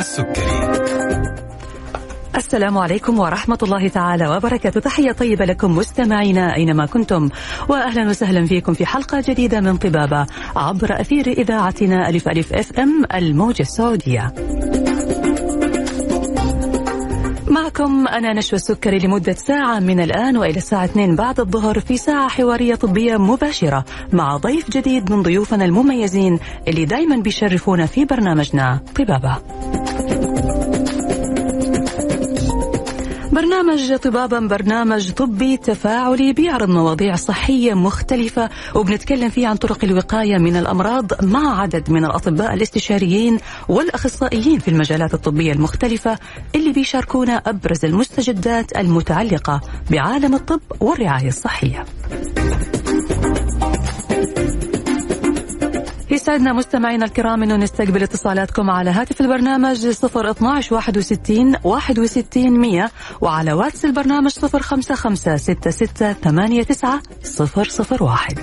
[0.00, 0.80] والسكري.
[2.36, 4.80] السلام عليكم ورحمة الله تعالى وبركاته.
[4.80, 7.28] تحية طيبة لكم مستمعينا أينما كنتم
[7.68, 13.62] وأهلا وسهلا فيكم في حلقة جديدة من طبابة عبر أثير إذاعتنا ألف ألف FM الموجة
[13.62, 14.34] السعودية.
[17.48, 22.28] معكم أنا نشوى السكري لمدة ساعة من الآن وإلى الساعة 2 بعد الظهر في ساعة
[22.28, 26.38] حوارية طبية مباشرة مع ضيف جديد من ضيوفنا المميزين
[26.68, 29.36] اللي دايما بيشرفونا في برنامجنا طبابة.
[33.40, 40.56] برنامج طبابا برنامج طبي تفاعلي بيعرض مواضيع صحية مختلفة وبنتكلم فيه عن طرق الوقاية من
[40.56, 46.18] الأمراض مع عدد من الأطباء الاستشاريين والأخصائيين في المجالات الطبية المختلفة
[46.54, 49.60] اللي بيشاركونا أبرز المستجدات المتعلقة
[49.90, 51.84] بعالم الطب والرعاية الصحية.
[56.20, 62.90] يسعدنا مستمعينا الكرام إنه نستقبل اتصالاتكم على هاتف البرنامج 012 61 61 100
[63.20, 67.00] وعلى واتس البرنامج 055 66 89
[68.00, 68.38] 001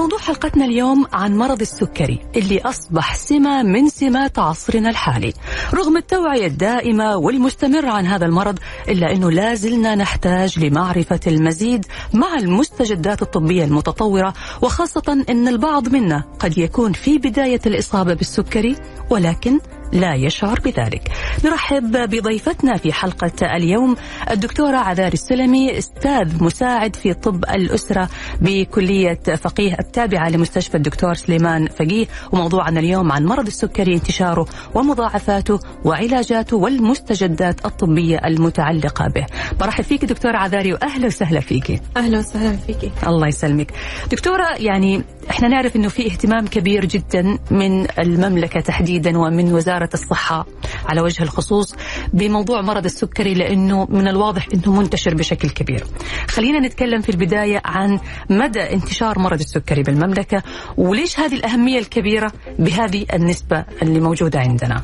[0.00, 5.32] موضوع حلقتنا اليوم عن مرض السكري اللي أصبح سمة من سمات عصرنا الحالي.
[5.74, 12.34] رغم التوعية الدائمة والمستمرة عن هذا المرض إلا أنه لا زلنا نحتاج لمعرفة المزيد مع
[12.38, 18.76] المستجدات الطبية المتطورة وخاصة أن البعض منا قد يكون في بداية الإصابة بالسكري
[19.10, 19.60] ولكن
[19.92, 21.12] لا يشعر بذلك.
[21.44, 23.96] نرحب بضيفتنا في حلقة اليوم
[24.30, 28.08] الدكتورة عذار السلمي أستاذ مساعد في طب الأسرة
[28.40, 32.06] بكلية فقيه التابعة لمستشفى الدكتور سليمان فقيه.
[32.32, 39.26] وموضوعنا اليوم عن مرض السكري انتشاره ومضاعفاته وعلاجاته والمستجدات الطبية المتعلقة به.
[39.60, 41.82] برحب فيك دكتورة عذاري وأهلا وسهلا فيك.
[41.96, 43.72] أهلا وسهلا فيكي الله يسلمك.
[44.10, 50.46] دكتورة يعني إحنا نعرف إنه في اهتمام كبير جدا من المملكة تحديدا ومن وزارة الصحة
[50.86, 51.74] على وجه الخصوص
[52.12, 55.84] بموضوع مرض السكري لأنه من الواضح إنه منتشر بشكل كبير.
[56.28, 57.98] خلينا نتكلم في البداية عن
[58.30, 60.42] مدى انتشار مرض السكري بالمملكة
[60.76, 64.82] وليش هذه الأهمية الكبيرة بهذه النسبة اللي موجودة عندنا.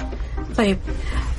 [0.58, 0.78] طيب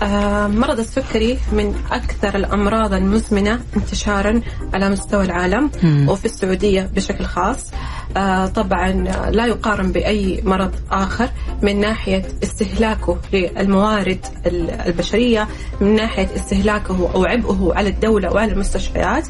[0.03, 4.41] آه مرض السكري من أكثر الأمراض المزمنة انتشارا
[4.73, 6.09] على مستوى العالم مم.
[6.09, 7.71] وفي السعودية بشكل خاص.
[8.17, 8.91] آه طبعا
[9.31, 11.29] لا يقارن بأي مرض آخر
[11.61, 15.47] من ناحية استهلاكه للموارد ال- البشرية
[15.81, 19.27] من ناحية استهلاكه أو عبئه على الدولة وعلى المستشفيات.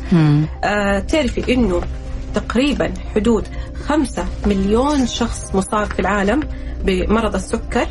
[0.63, 1.81] آه تعرفي إنه
[2.35, 3.47] تقريبا حدود
[3.87, 6.39] خمسة مليون شخص مصاب في العالم.
[6.85, 7.88] بمرض السكر.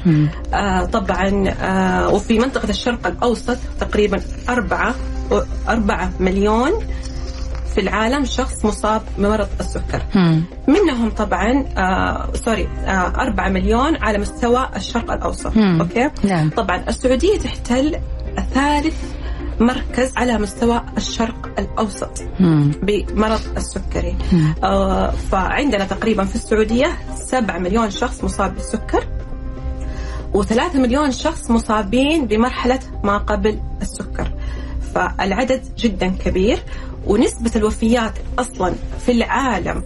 [0.54, 4.94] آه طبعا آه وفي منطقة الشرق الأوسط تقريبا أربعة
[5.68, 6.70] أربعة مليون
[7.74, 10.42] في العالم شخص مصاب بمرض السكر مم.
[10.68, 15.80] منهم طبعا آه sorry آه أربعة مليون على مستوى الشرق الأوسط مم.
[15.80, 17.96] okay نعم طبعا السعودية تحتل
[18.54, 18.94] ثالث
[19.60, 22.72] مركز على مستوى الشرق الأوسط مم.
[22.82, 24.54] بمرض السكري مم.
[24.64, 29.04] آه فعندنا تقريبا في السعودية 7 مليون شخص مصاب بالسكر
[30.34, 34.30] و3 مليون شخص مصابين بمرحلة ما قبل السكر
[34.94, 36.62] فالعدد جدا كبير
[37.06, 38.74] ونسبة الوفيات أصلا
[39.06, 39.82] في العالم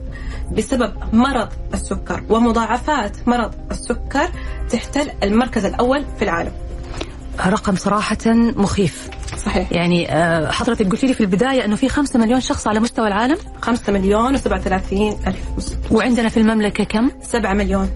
[0.53, 4.29] بسبب مرض السكر ومضاعفات مرض السكر
[4.71, 6.53] تحتل المركز الأول في العالم
[7.47, 8.19] رقم صراحة
[8.57, 9.09] مخيف.
[9.45, 9.73] صحيح.
[9.73, 13.37] يعني آه، حضرتك قلت لي في البداية أنه في خمسة مليون شخص على مستوى العالم.
[13.63, 15.39] 5 مليون و37 ألف
[15.91, 17.91] وعندنا في المملكة كم؟ 7 مليون.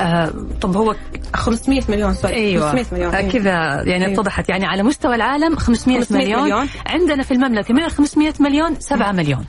[0.00, 0.94] آه طب هو
[1.34, 2.34] 500 مليون سوري.
[2.34, 2.72] أيوه.
[2.72, 3.50] 500 مليون آه، كذا
[3.90, 4.20] يعني أيوة.
[4.20, 4.48] اتضحت.
[4.48, 6.42] يعني على مستوى العالم 500, 500 مليون.
[6.42, 6.68] مليون.
[6.86, 9.44] عندنا في المملكة من ال 500 مليون 7 مليون.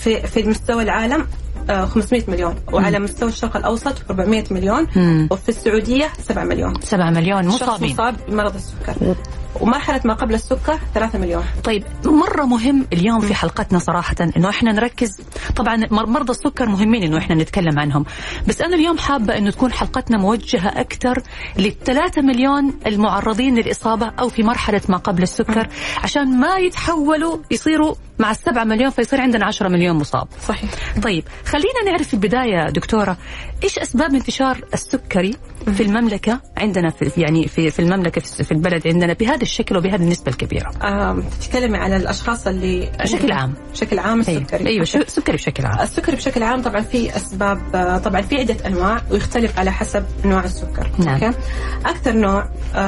[0.00, 1.26] في في مستوى العالم
[1.72, 2.54] 500 مليون.
[2.72, 4.86] وعلى مستوى الشرق الأوسط 400 مليون.
[4.96, 5.28] مم.
[5.30, 6.74] وفي السعودية 7 مليون.
[6.82, 7.46] 7 مليون.
[7.46, 9.14] مصابين مصاب بمرض السكر.
[9.60, 11.44] ومرحلة ما قبل السكر 3 مليون.
[11.64, 15.20] طيب مرة مهم اليوم في حلقتنا صراحة إنه إحنا نركز.
[15.56, 18.04] طبعا مر- مرضى السكر مهمين إنه إحنا نتكلم عنهم.
[18.48, 21.22] بس أنا اليوم حابة إنه تكون حلقتنا موجهة أكثر
[21.58, 25.68] للثلاثة مليون المعرضين للإصابة أو في مرحلة ما قبل السكر
[26.04, 30.70] عشان ما يتحولوا يصيروا مع السبعة مليون فيصير عندنا عشرة مليون مصاب صحيح
[31.02, 33.16] طيب خلينا نعرف في البداية دكتورة
[33.64, 35.34] إيش أسباب انتشار السكري
[35.74, 40.32] في المملكة عندنا في يعني في في المملكة في البلد عندنا بهذا الشكل وبهذه النسبة
[40.32, 43.54] الكبيرة آم، تتكلمي على الأشخاص اللي بشكل عام.
[43.72, 44.40] بشكل عام أيوة.
[44.42, 44.90] السكري أيوة okay.
[44.90, 49.00] شو- سكري بشكل عام السكري بشكل عام طبعا في أسباب آه، طبعا في عدة أنواع
[49.10, 51.24] ويختلف على حسب انواع السكر نعم.
[51.24, 51.38] okay؟
[51.86, 52.78] أكثر نوع آه،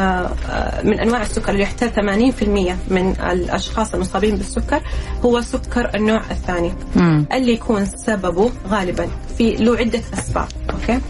[0.51, 4.81] آه، من أنواع السكر اللي يحتل 80% من الأشخاص المصابين بالسكر
[5.25, 7.27] هو سكر النوع الثاني مم.
[7.33, 9.09] اللي يكون سببه غالبا
[9.39, 11.01] في له عدة أسباب okay؟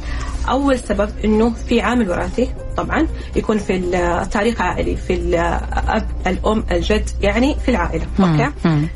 [0.49, 7.11] أول سبب إنه في عامل وراثي طبعا يكون في التاريخ العائلي في الاب الأم الجد
[7.23, 8.51] يعني في العائلة okay؟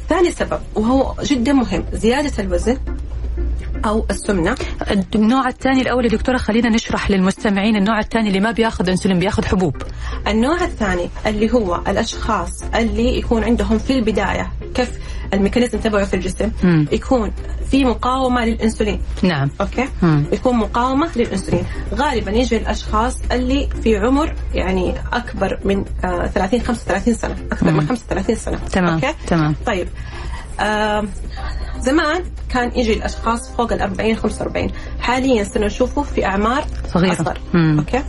[0.08, 2.78] ثاني سبب وهو جدا مهم زيادة الوزن
[3.86, 4.54] أو السمنة؟
[5.14, 9.44] النوع الثاني الأول يا دكتورة خلينا نشرح للمستمعين النوع الثاني اللي ما بياخذ إنسولين بياخذ
[9.44, 9.76] حبوب.
[10.28, 14.90] النوع الثاني اللي هو الأشخاص اللي يكون عندهم في البداية كيف
[15.34, 16.86] ال mechanism تبعه في الجسم مم.
[16.92, 17.32] يكون
[17.70, 19.00] في مقاومة للإنسولين.
[19.22, 19.50] نعم.
[19.60, 20.24] okay؟ مم.
[20.32, 21.64] يكون مقاومة للإنسولين.
[21.94, 27.76] غالبا يجي الأشخاص اللي في عمر يعني أكبر من آه 30 35 سنة أكثر مم.
[27.76, 28.56] من 35 سنة.
[28.56, 29.54] تمام أوكي؟ تمام.
[29.66, 29.88] طيب
[30.60, 31.04] آه
[31.80, 32.22] زمان
[32.54, 34.70] كان يجي الأشخاص فوق ال 40 45
[35.00, 36.64] حاليا صرنا نشوفه في أعمار
[36.94, 37.12] صغيرة.
[37.12, 37.78] أصغر مم.
[37.78, 38.02] okay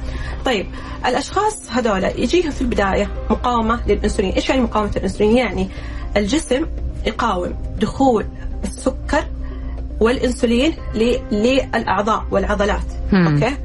[0.46, 0.68] طيب
[1.06, 5.70] الأشخاص هذول يجيهم في البداية مقاومة للأنسولين إيش يعني مقاومة الأنسولين يعني
[6.18, 6.66] الجسم
[7.06, 8.26] يقاوم دخول
[8.64, 9.26] السكر
[10.00, 10.74] والأنسولين
[11.32, 12.95] للأعضاء والعضلات.
[13.14, 13.56] okay.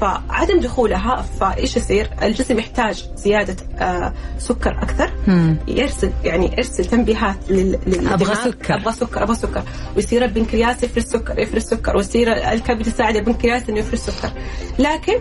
[0.00, 5.10] فعدم دخولها فإيش يصير؟ الجسم يحتاج زيادة آه سكر أكثر.
[5.26, 5.56] مم.
[5.68, 7.78] يرسل يعني يرسل تنبيهات لل...
[7.86, 8.74] للدماغ أبغى سكر.
[8.74, 9.62] أبغى سكر أبغى سكر.
[9.96, 11.96] ويصير البنكرياس يفرز سكر يفرز سكر.
[11.96, 14.30] ويصير الكبد يساعد البنكرياس إنه يفرز سكر.
[14.78, 15.18] لكن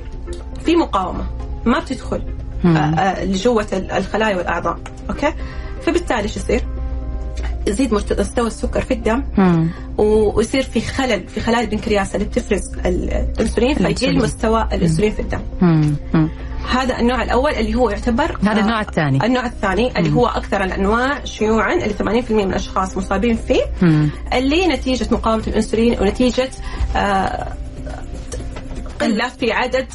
[0.66, 1.28] في مقاومة.
[1.66, 2.24] ما بتدخل.
[2.66, 4.80] آه، آه، لجوة ال- الخلايا والأعضاء.
[5.10, 5.34] okay؟
[5.82, 6.62] فبالتالي إيش يصير؟
[7.68, 9.70] يزيد مست- مستوى السكر في الدم مم.
[9.98, 14.18] ويصير في خلل في خلايا البنكرياس اللي بتفرز ال- الانسولين فيقل.
[14.18, 15.96] مستوى الانسولين في الدم مم.
[16.14, 16.30] مم.
[16.72, 20.64] هذا النوع الأول اللي هو يعتبر هذا آه، النوع الثاني النوع الثاني اللي هو أكثر
[20.64, 24.10] الأنواع شيوعا اللي 80% من الأشخاص مصابين فيه مم.
[24.34, 26.50] اللي نتيجة مقاومة الإنسولين ونتيجة
[26.96, 27.48] آه،
[29.02, 29.88] قله في عدد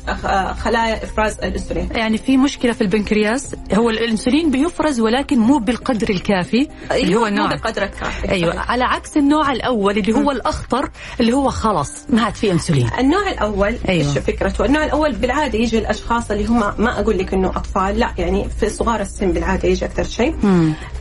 [0.58, 6.69] خلايا إفراز الإنسولين يعني في مشكلة في البنكرياس هو الإنسولين بيفرز ولكن مو بالقدر الكافي
[6.93, 10.90] اللي هو مو النوع بقدر الكافي أيوه على عكس النوع الأول اللي هو الأخطر
[11.20, 14.08] اللي هو خلاص ما عاد في إنسولين النوع الأول أيوة.
[14.08, 18.14] إيش فكرته؟ النوع الأول بالعادة يجي الأشخاص اللي هم ما أقول لك إنه أطفال لا
[18.19, 20.34] يعني في صغار السن بالعادة يجي أكثر شيء.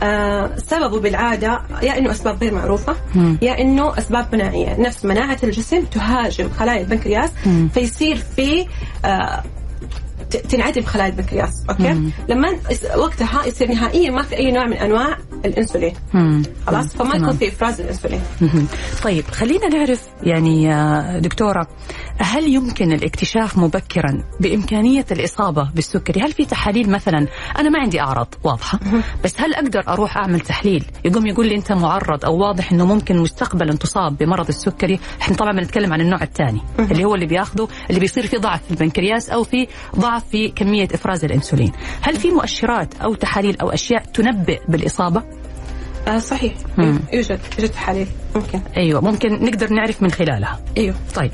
[0.02, 3.38] آه سببه بالعادة يا إنه أسباب غير معروفة مم.
[3.42, 7.68] يا إنه أسباب مناعية، نفس مناعة الجسم تهاجم خلايا البنكرياس مم.
[7.92, 8.66] فيصير في
[9.04, 9.42] آه
[10.48, 12.10] تنعدم خلايا البنكرياس أوكي مم.
[12.28, 12.48] لما
[12.96, 15.94] وقتها يصير نهائيا ما في أي نوع من أنواع الإنسولين.
[16.66, 17.16] خلاص؟ فما.
[17.16, 18.20] يكون في إفراز الإنسولين.
[19.04, 21.66] طيب خلينا نعرف يعني يا دكتورة
[22.18, 27.26] هل يمكن الاكتشاف مبكرا بإمكانية الإصابة بالسكري؟ هل في تحاليل مثلا؟
[27.58, 28.80] أنا ما عندي أعراض واضحة.
[29.24, 33.18] بس هل أقدر أروح أعمل تحليل؟ يقوم يقول لي أنت معرض أو واضح أنه ممكن
[33.18, 35.00] مستقبلا تصاب بمرض السكري.
[35.22, 38.70] إحنا طبعا بنتكلم عن النوع الثاني اللي هو اللي بياخذه اللي بيصير في ضعف في
[38.70, 39.66] البنكرياس أو في
[39.96, 41.72] ضعف في كمية إفراز الأنسولين.
[42.00, 45.22] هل في مؤشرات أو تحاليل أو أشياء تنبئ بالإصابة؟
[46.08, 46.52] آه صحيح.
[46.78, 47.00] مم.
[47.12, 48.60] يوجد يوجد تحاليل ممكن.
[48.76, 50.60] أيوه ممكن نقدر نعرف من خلالها.
[50.78, 50.94] أيوه.
[51.14, 51.30] طيب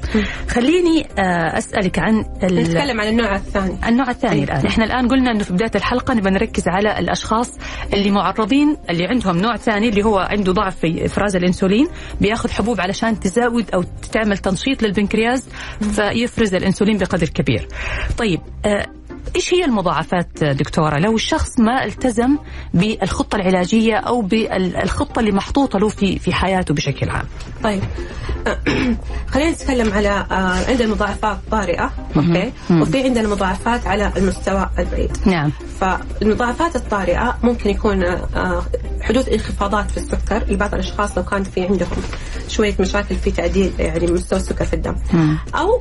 [0.48, 3.88] خليني آه، أسألك عن ال- نتكلم عن النوع الثاني.
[3.88, 4.44] النوع الثاني أيوة.
[4.44, 4.66] الآن.
[4.66, 7.50] إحنا الآن قلنا إنه في بداية الحلقة نبغى نركز على الأشخاص
[7.94, 11.88] اللي معرضين اللي عندهم نوع ثاني اللي هو عنده ضعف في إفراز الإنسولين
[12.20, 15.48] بياخذ حبوب علشان تزود أو تعمل تنشيط للبنكرياس
[15.80, 17.68] فيفرز الإنسولين بقدر كبير.
[18.18, 18.86] طيب آه،
[19.36, 22.38] إيش هي المضاعفات آه، دكتورة؟ لو الشخص ما التزم
[22.74, 27.24] بالخطة العلاجية أو بالخطة اللي محطوطة له في في حياته بشكل عام.
[27.64, 27.82] طيب.
[29.32, 32.52] خلينا نتكلم على آه، عندنا مضاعفات طارئة okay.
[32.70, 35.16] وفي عندنا مضاعفات على المستوى البعيد.
[35.26, 35.52] نعم.
[35.80, 38.62] فالمضاعفات الطارئة ممكن يكون آه،
[39.00, 42.02] حدوث انخفاضات في السكر لبعض الأشخاص لو كان في عندهم.
[42.58, 45.38] شوية مشاكل في تعديل يعني مستوى السكر في الدم مم.
[45.54, 45.80] أو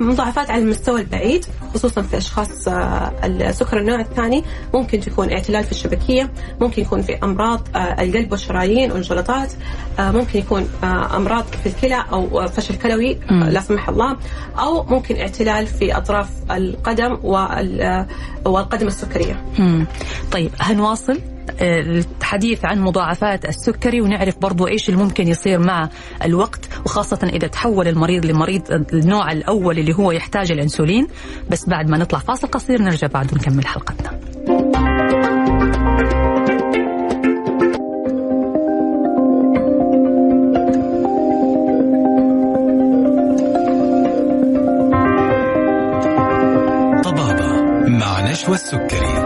[0.00, 5.72] مضاعفات على المستوى البعيد خصوصا في أشخاص آه، السكر النوع الثاني ممكن تكون اعتلال في
[5.72, 9.52] الشبكية ممكن يكون في أمراض آه، القلب والشرايين والجلطات
[9.98, 10.68] آه، ممكن يكون
[11.16, 13.44] أمراض في الكلى أو فشل كلوي مم.
[13.44, 14.16] لا سمح الله
[14.58, 18.06] أو ممكن اعتلال في أطراف القدم وال-
[18.46, 19.86] والقدم السكرية مم.
[20.32, 21.20] طيب هنواصل
[21.60, 25.88] الحديث عن مضاعفات السكري ونعرف برضو إيش اللي ممكن يصير مع
[26.24, 31.06] الوقت وخاصة إذا تحول المريض لمريض النوع الأول اللي هو يحتاج الإنسولين.
[31.50, 34.20] بس بعد ما نطلع فاصل قصير نرجع بعد ونكمل حلقتنا.
[47.04, 47.52] طبابة
[47.88, 49.21] مع نشوى السكري.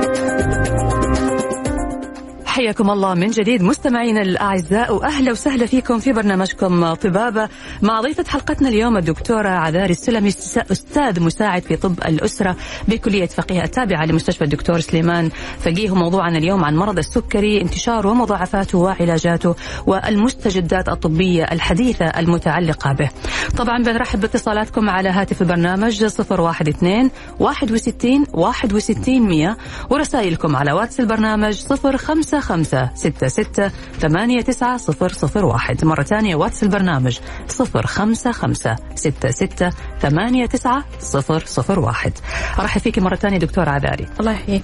[2.56, 7.48] حياكم الله من جديد مستمعينا الأعزاء وأهلا وسهلا فيكم في برنامجكم طبابة
[7.82, 10.28] مع ضيفة حلقتنا اليوم الدكتورة عذاري السلمي
[10.72, 12.56] أستاذ مساعد في طب الأسرة
[12.88, 19.54] بكلية فقيه التابعة لمستشفى الدكتور سليمان فقيه موضوعنا اليوم عن مرض السكري انتشاره ومضاعفاته وعلاجاته
[19.86, 23.10] والمستجدات الطبية الحديثة المتعلقة به.
[23.56, 27.10] طبعا بنرحب باتصالاتكم على هاتف البرنامج 012
[27.40, 29.56] 61 61 100
[29.90, 31.54] ورسائلكم على واتس البرنامج
[31.96, 35.84] 05 خمسة ستة ستة ثمانية تسعة صفر صفر واحد.
[35.84, 42.12] مرة ثانية واتس البرنامج صفر خمسة خمسة ستة ستة ثمانية تسعة صفر صفر واحد.
[42.58, 44.62] أرحب فيك مرة ثانية دكتورة عذاري الله يحييك.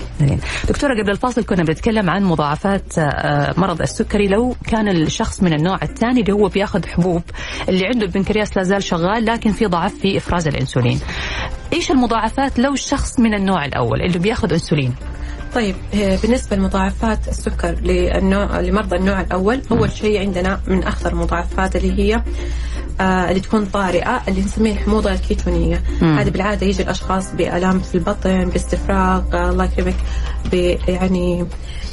[0.69, 4.29] دكتورة قبل الفاصل كنا بنتكلم عن مضاعفات آه، مرض السكري.
[4.29, 7.23] لو كان الشخص من النوع الثاني اللي هو بياخذ حبوب
[7.69, 11.01] اللي عنده البنكرياس لا زال شغال لكن في ضعف في إفراز الأنسولين.
[11.73, 14.95] إيش المضاعفات لو الشخص من النوع الأول اللي بياخذ إنسولين؟
[15.55, 21.77] طيب آه، بالنسبة لمضاعفات السكر للنوع لمرضى النوع الأول أول شيء عندنا من أخطر المضاعفات
[21.77, 22.23] اللي هي
[23.01, 25.83] آه اللي تكون طارئة اللي نسميها الحموضة الكيتونية.
[26.01, 29.95] هذه بالعادة يجي الأشخاص بآلام في البطن باستفراغ آه الله يكرمك
[30.89, 31.47] يعني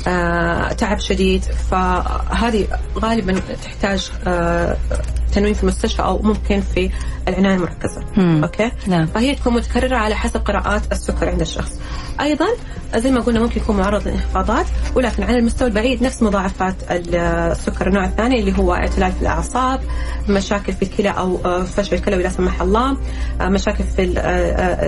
[0.07, 1.43] آه تعب شديد.
[1.43, 4.11] فهذه غالبا تحتاج
[5.33, 6.89] تنويم في المستشفى أو ممكن في
[7.27, 8.43] العناية المركزة مم.
[8.43, 9.05] أوكي نعم.
[9.05, 11.79] فهي تكون متكررة على حسب قراءات السكر عند الشخص
[12.21, 12.47] أيضا
[12.95, 18.05] زي ما قلنا ممكن يكون معرض لانخفاضات ولكن على المستوى البعيد نفس مضاعفات السكر النوع
[18.05, 19.81] الثاني اللي هو اعتلال في الأعصاب
[20.29, 22.97] مشاكل في الكلى أو فشل الكلوي لا سمح الله
[23.41, 24.87] مشاكل في آه،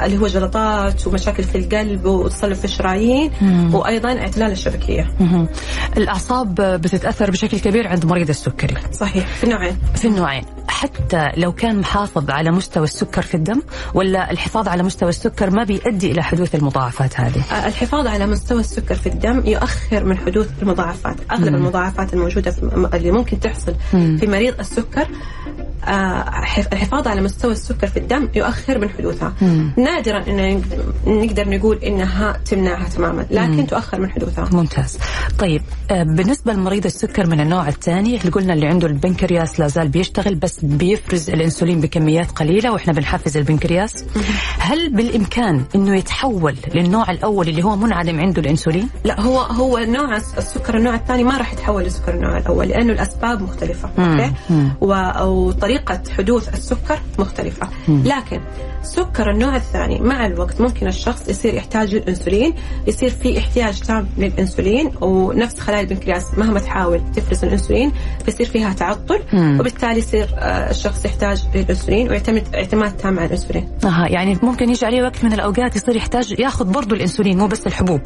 [0.00, 3.30] اللي هو جلطات ومشاكل في القلب وتصلب في الشرايين
[3.72, 5.14] وأيضا اعتلال الشبكية.
[5.20, 5.48] مم.
[5.96, 8.74] الأعصاب بتتأثر بشكل كبير عند مريض السكري.
[8.92, 9.78] صحيح في النوعين.
[9.94, 13.62] في النوعين، حتى لو كان محافظ على مستوى السكر في الدم
[13.94, 18.60] ولا الحفاظ على مستوى السكر ما بيؤدي إلى حدوث المضاعفات هذه؟ آه، الحفاظ على مستوى
[18.60, 21.54] السكر في الدم يؤخر من حدوث المضاعفات، أغلب مم.
[21.54, 22.54] المضاعفات الموجودة
[22.94, 24.16] اللي ممكن تحصل مم.
[24.20, 25.41] في مريض السكر آه،
[25.88, 29.32] الحفاظ على مستوى السكر في الدم يؤخر من حدوثها.
[29.42, 29.72] مم.
[29.76, 30.62] نادرا إن
[31.06, 33.66] نقدر نقول إنها تمنعها تماما لكن مم.
[33.66, 34.48] تؤخر من حدوثها.
[34.52, 34.98] ممتاز.
[35.38, 39.88] طيب آه، بالنسبة لمريض السكر من النوع الثاني اللي قلنا اللي عنده البنكرياس لا زال
[39.88, 44.04] بيشتغل بس بيفرز الإنسولين بكميات قليلة وإحنا بنحفز البنكرياس.
[44.16, 44.22] مم.
[44.58, 50.16] هل بالإمكان إنه يتحول للنوع الأول اللي هو منعدم عنده الإنسولين؟ لا هو هو نوع
[50.16, 54.32] السكر النوع الثاني ما راح يتحول لسكر النوع الأول لأنه الأسباب مختلفة okay؟
[54.80, 58.40] وطريقة طريقة حدوث السكر مختلفة لكن
[58.82, 62.54] سكر النوع الثاني مع الوقت ممكن الشخص يصير يحتاج للإنسولين
[62.86, 67.92] يصير في احتياج تام للإنسولين ونفس خلايا البنكرياس مهما تحاول تفرز الإنسولين
[68.26, 69.20] بيصير فيها تعطل.
[69.34, 73.68] وبالتالي يصير آه، الشخص يحتاج للإنسولين ويعتمد اعتماد تام على الإنسولين.
[73.84, 77.66] أها يعني ممكن يجي عليه وقت من الأوقات يصير يحتاج ياخذ برضه الإنسولين مو بس
[77.66, 78.00] الحبوب.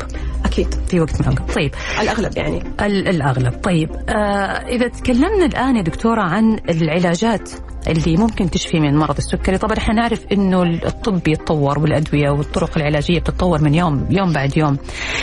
[0.44, 1.54] أكيد في وقت من الأوقات.
[1.54, 2.62] طيب الأغلب يعني.
[2.80, 4.12] الأغلب طيب آه
[4.68, 7.50] إذا تكلمنا الآن يا دكتورة عن العلاجات
[7.88, 9.58] اللي ممكن تشفي من مرض السكري.
[9.58, 14.76] طبعا إحنا نعرف إنه الطب يتطور والأدوية والطرق العلاجية بتتطور من يوم يوم بعد يوم.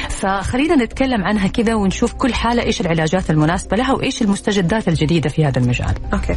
[0.10, 5.46] فخلينا نتكلم عنها كذا ونشوف كل حالة إيش العلاجات المناسبة لها وإيش المستجدات الجديدة في
[5.46, 5.94] هذا المجال.
[6.14, 6.36] okay.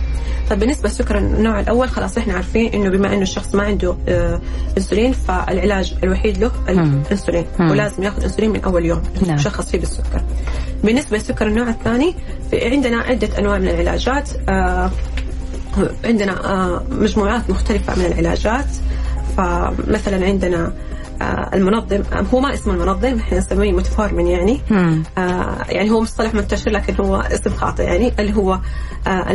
[0.50, 4.40] طيب بالنسبة للسكر النوع الأول خلاص إحنا عارفين إنه بما إنه الشخص ما عنده آه
[4.78, 9.02] إنسولين فالعلاج الوحيد له الانسولين ولازم ياخذ إنسولين من أول يوم.
[9.26, 9.38] نعم.
[9.38, 10.22] شخص فيه بالسكر
[10.84, 12.14] بالنسبة للسكر النوع الثاني
[12.52, 14.90] عندنا عدة أنواع من العلاجات آه
[16.04, 18.66] عندنا آه، مجموعات مختلفة من العلاجات.
[19.36, 20.72] فمثلا عندنا
[21.22, 22.02] آه، المنظم
[22.34, 24.60] هو ما اسمه المنظم إحنا نسميه متفورمين يعني.
[25.18, 28.60] آه يعني هو مصطلح منتشر لكن هو اسم خاطئ يعني اللي هو
[29.06, 29.32] آه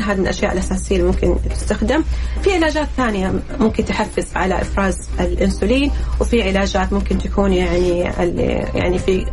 [0.00, 2.02] هذا من الأشياء الأساسية اللي ممكن تستخدم.
[2.42, 8.00] في علاجات ثانية ممكن تحفز على إفراز الإنسولين وفي علاجات ممكن تكون يعني
[8.74, 9.26] يعني في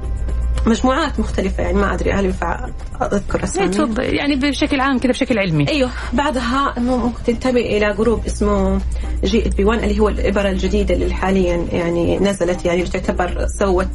[0.65, 2.69] مجموعات مختلفة يعني ما أدري هل ينفع
[3.01, 3.67] أذكر أسامي؟
[3.99, 5.67] يعني بشكل عام كذا بشكل علمي.
[5.69, 5.89] أيوه.
[6.13, 8.81] بعدها ممكن تنتمي إلى group اسمه
[9.23, 13.87] GLP 1 اللي هو الإبرة الجديدة اللي حاليا يعني نزلت يعني تعتبر سوت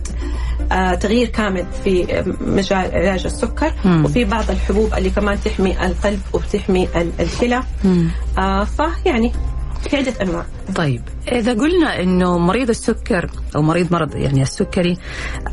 [0.73, 3.73] آه تغيير كامل في مجال علاج السكر.
[3.85, 4.04] مم.
[4.04, 6.88] وفي بعض الحبوب اللي كمان تحمي القلب وبتحمي
[7.20, 7.62] الكلى
[8.38, 9.32] آه فيعني
[9.90, 10.46] في عدة أنواع.
[10.75, 14.96] طيب إذا قلنا أنه مريض السكر أو مريض مرض يعني السكري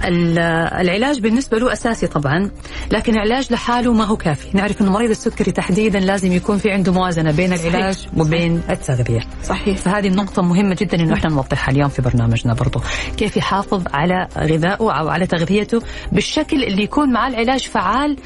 [0.05, 2.51] العلاج بالنسبة له أساسي طبعا
[2.91, 4.58] لكن العلاج لحاله ما هو كافي.
[4.58, 8.17] نعرف أنه مريض السكري تحديدا لازم يكون في عنده موازنة بين العلاج صحيح.
[8.17, 9.20] وبين التغذية.
[9.43, 9.77] صحيح.
[9.77, 12.82] فهذه النقطة مهمة جدا أنه إحنا نوضحها اليوم في برنامجنا برضو.
[13.17, 18.17] كيف يحافظ على غذائه أو على تغذيته بالشكل اللي يكون مع العلاج فعال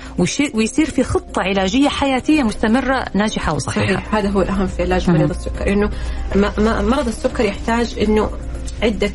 [0.53, 3.93] ويصير في خطة علاجية حياتية مستمرة ناجحة وصحيحة.
[3.93, 4.15] صحيح.
[4.15, 5.89] هذا هو الأهم في علاج مريض السكر أنه
[6.81, 8.29] مرض السكر يحتاج أنه
[8.83, 9.11] عدة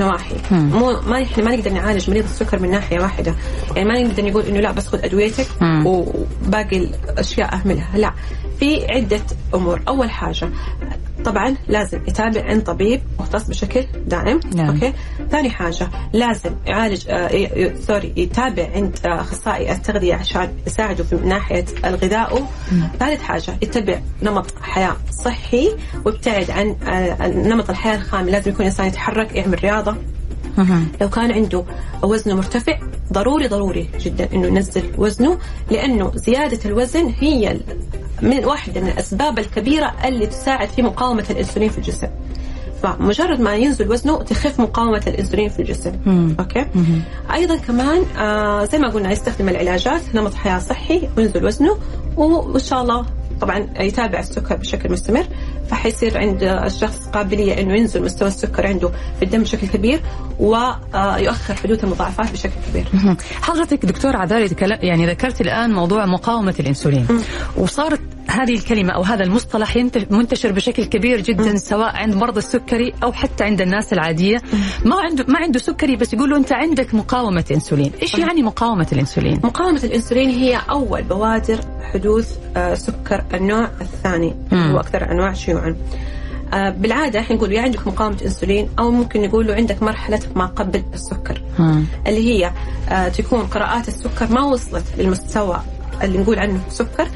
[0.00, 0.34] نواحي.
[0.50, 3.34] مو ما إحنا ما نقدر نعالج مريض السكر من ناحية واحدة.
[3.76, 5.86] يعني ما نقدر نقول إنه لا بس خذ أدويتك مم.
[5.86, 7.98] وباقي الأشياء أهملها.
[7.98, 8.12] لا
[8.60, 9.20] في عدة
[9.54, 9.80] أمور.
[9.88, 10.48] أول حاجة
[11.26, 14.68] طبعا لازم يتابع عند طبيب مختص بشكل دائم نعم.
[14.68, 14.92] okay
[15.30, 21.64] ثاني حاجة لازم يعالج آه sorry يتابع عند آه، أخصائي التغذية عشان يساعده في ناحية
[21.84, 22.46] الغذاء
[22.98, 25.70] ثالث حاجة يتبع نمط حياة صحي
[26.04, 29.96] ويبتعد عن آه، نمط الحياة الخامل لازم يكون إنسان يتحرك يعمل رياضة.
[31.00, 31.64] لو كان عنده
[32.02, 32.78] وزنه مرتفع
[33.12, 35.38] ضروري ضروري جدا إنه ينزل وزنه
[35.70, 37.60] لأنه زيادة الوزن هي
[38.22, 42.08] من واحدة من الأسباب الكبيرة اللي تساعد في مقاومة الإنسولين في الجسم.
[42.82, 45.92] فمجرد ما ينزل وزنه تخف مقاومة الإنسولين في الجسم.
[46.06, 46.36] مم.
[46.40, 46.66] أوكي؟
[47.34, 51.76] أيضا كمان آه زي ما قلنا يستخدم العلاجات نمط حياة صحي وينزل وزنه
[52.16, 53.06] وإن شاء الله
[53.40, 55.26] طبعا يتابع السكر بشكل مستمر
[55.70, 60.00] فحيصير عند الشخص قابلية إنه ينزل مستوى السكر عنده في الدم بشكل كبير
[60.38, 63.16] ويؤخر حدوث المضاعفات بشكل كبير.
[63.42, 67.06] حضرتك دكتور تكلم يعني ذكرت الآن موضوع مقاومة الأنسولين.
[67.56, 69.76] وصارت هذه الكلمة أو هذا المصطلح
[70.10, 74.42] منتشر بشكل كبير جدا سواء عند مرضى السكري أو حتى عند الناس العادية.
[74.84, 77.92] ما عنده ما عنده سكري بس يقول له أنت عندك مقاومة أنسولين.
[78.02, 81.60] إيش يعني مقاومة الأنسولين؟ مقاومة الأنسولين هي أول بوادر
[81.92, 84.34] حدوث آه، سكر النوع الثاني.
[84.52, 85.55] هو أكثر أنواع شيوعا
[86.54, 90.46] آه، بالعادة إحنا نقول يا عندك مقاومة أنسولين أو ممكن نقول له عندك مرحلة ما
[90.46, 91.84] قبل السكر مم.
[92.06, 92.52] اللي هي
[92.88, 95.60] آه، تكون قراءات السكر ما وصلت للمستوى
[96.02, 97.08] اللي نقول عنه سكر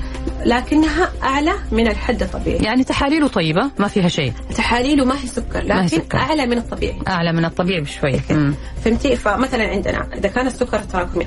[0.44, 5.64] لكنها أعلى من الحد الطبيعي يعني تحاليله طيبة ما فيها شيء تحاليله ما هي سكر
[5.68, 6.18] ما هي لكن سكر.
[6.18, 8.54] أعلى من الطبيعي أعلى من الطبيعي بشوي مم.
[8.84, 11.26] فهمتي فمثلا عندنا إذا كان السكر التراكمي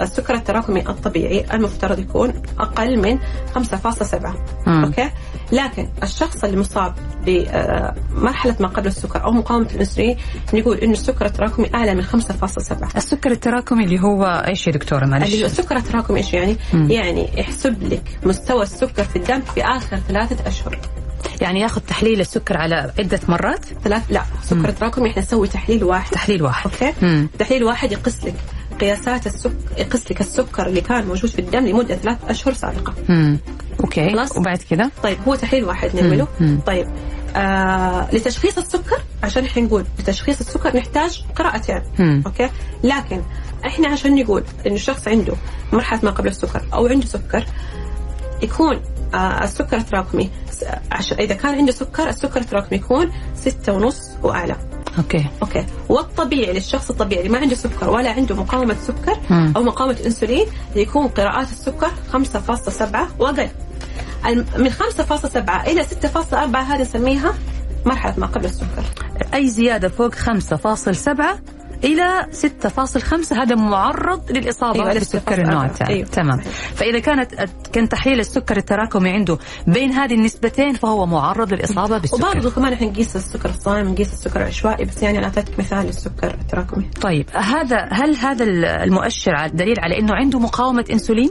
[0.00, 3.18] السكر التراكمي الطبيعي المفترض يكون أقل من
[3.54, 4.26] 5.7
[4.66, 4.84] مم.
[4.84, 5.10] okay
[5.52, 6.94] لكن الشخص اللي مصاب
[7.26, 10.16] بمرحله ما قبل السكر أو مقاومة الإنسولين
[10.54, 15.34] نقول انه السكر التراكمي أعلى من 5.7 السكر التراكمي اللي هو إيش يا هو معلش
[15.34, 16.90] السكر التراكمي إيش يعني؟ مم.
[16.90, 20.78] يعني يحسب لك مستوى السكر في الدم في آخر ثلاثة أشهر
[21.40, 26.10] يعني ياخذ تحليل السكر على عدة مرات ثلاث لا سكر التراكمي إحنا نسوي تحليل واحد
[26.12, 27.28] تحليل واحد okay مم.
[27.38, 28.34] تحليل واحد يقيس لك
[28.80, 33.38] قياسات السكر يقيس لك السكر اللي كان موجود في الدم لمدة ثلاث أشهر سابقة مم.
[33.80, 34.36] okay خلاص.
[34.36, 36.46] وبعد كذا طيب هو تحليل واحد نعمله مم.
[36.46, 36.60] مم.
[36.66, 36.86] طيب
[37.36, 42.22] آه لتشخيص السكر عشان إحنا نقول لتشخيص السكر نحتاج قراءتين مم.
[42.26, 42.50] okay
[42.84, 43.22] لكن
[43.66, 45.34] إحنا عشان نقول إنه الشخص عنده
[45.72, 47.44] مرحلة ما قبل السكر أو عنده سكر
[48.42, 48.80] يكون
[49.14, 50.30] آه السكر التراكمي
[51.18, 54.56] إذا كان عنده سكر السكر التراكمي يكون ستة ونص وأعلى.
[54.98, 55.26] okay.
[55.42, 55.66] okay.
[55.88, 59.52] والطبيعي للشخص الطبيعي اللي ما عنده سكر ولا عنده مقاومة سكر مم.
[59.56, 63.48] أو مقاومة إنسولين يكون قراءات السكر 5.7 وأقل.
[64.56, 67.34] من 5.7 إلى 6.4 هذه نسميها
[67.86, 68.84] مرحلة ما قبل السكر.
[69.34, 75.38] أي زيادة فوق 5.7 إلى 6.5 هذا معرض للإصابة أيوة، 6.4.
[75.38, 76.08] النوع الثاني أيوة.
[76.08, 76.40] تمام.
[76.74, 77.34] فإذا كانت
[77.72, 82.16] كان تحليل السكر التراكمي عنده بين هذه النسبتين فهو معرض للإصابة بالسكر.
[82.28, 86.34] وبرضه كمان إحنا نقيس السكر الصايم نقيس السكر العشوائي بس يعني أنا أعطيتك مثال للسكر
[86.40, 86.90] التراكمي.
[87.00, 88.44] طيب هذا هل هذا
[88.84, 91.30] المؤشر دليل على إنه عنده مقاومة إنسولين؟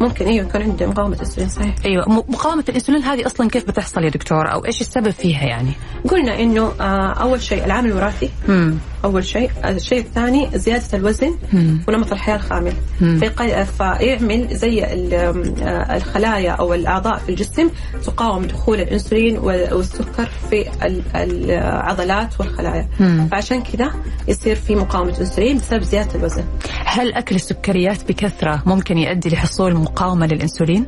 [0.00, 1.74] ممكن أيوه يكون عنده مقاومة إنسولين صحيح.
[1.86, 5.72] أيوه مقاومة الإنسولين هذه أصلا كيف بتحصل يا دكتور؟ أو إيش السبب فيها يعني؟
[6.08, 8.30] قلنا إنه آه أول شيء العامل الوراثي.
[9.04, 11.80] أول شيء الشيء الثاني زيادة الوزن مم.
[11.88, 12.72] ونمط الحياة الخامل.
[12.98, 17.70] فيق- فيعمل زي آه، الخلايا أو الأعضاء في الجسم
[18.06, 23.28] تقاوم دخول الإنسولين وال- والسكر في ال- العضلات والخلايا مم.
[23.30, 23.92] فعشان كذا
[24.28, 26.44] يصير في مقاومة انسولين بسبب زيادة الوزن
[26.84, 30.86] هل أكل السكريات بكثرة ممكن يؤدي لحصول مقاومة للإنسولين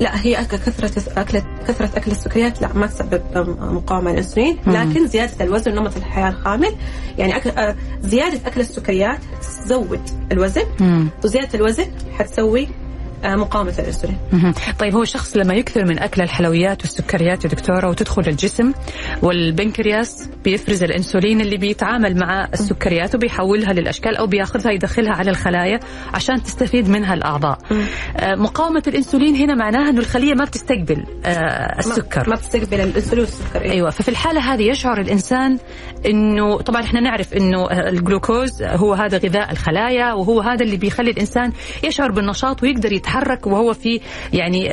[0.00, 3.22] لا هي كثرة أكل كثرة أكل السكريات لا ما تسبب
[3.60, 4.58] مقاومة للأنسولين.
[4.66, 6.76] لكن زيادة الوزن ونمط الحياة الخامل
[7.18, 10.00] يعني أكل آه، زيادة أكل السكريات تزود
[10.32, 10.62] الوزن.
[10.80, 11.08] مم.
[11.24, 11.86] وزيادة الوزن
[12.18, 12.68] حتسوي
[13.26, 14.54] آه، مقاومة الأنسولين مهم.
[14.78, 18.72] طيب هو الشخص لما يكثر من أكل الحلويات والسكريات يا دكتورة وتدخل الجسم
[19.22, 25.80] والبنكرياس بيفرز الإنسولين اللي بيتعامل مع السكريات وبيحولها للأشكال أو بياخذها يدخلها على الخلايا
[26.14, 27.58] عشان تستفيد منها الأعضاء.
[28.16, 32.28] آه، مقاومة الإنسولين هنا معناها إنه الخلية ما بتستقبل آه، السكر.
[32.28, 33.70] ما بتستقبل الأنسولين والسكر إيه.
[33.70, 35.58] أيوه ففي الحالة هذه يشعر الإنسان
[36.06, 41.52] إنه طبعا إحنا نعرف إنه الجلوكوز هو هذا غذاء الخلايا وهو هذا اللي بيخلي الإنسان
[41.84, 44.00] يشعر بالنشاط ويقدر يتحرك وهو في
[44.32, 44.68] يعني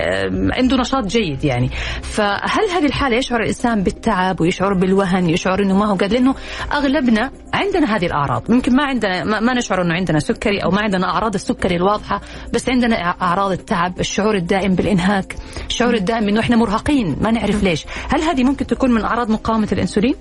[0.53, 1.69] عنده نشاط جيد يعني.
[2.01, 6.35] فهل هذه الحالة يشعر الإنسان بالتعب ويشعر بالوهن يشعر إنه ما هو قادر؟ لأنه
[6.71, 8.51] أغلبنا عندنا هذه الأعراض.
[8.51, 12.21] ممكن ما عندنا ما, نشعر إنه عندنا سكري أو ما عندنا أعراض السكري الواضحة
[12.53, 15.35] بس عندنا أعراض التعب الشعور الدائم بالإنهاك
[15.67, 17.85] الشعور الدائم إنه إحنا مرهقين ما نعرف ليش.
[18.09, 20.15] هل هذه ممكن تكون من أعراض مقاومة الإنسولين؟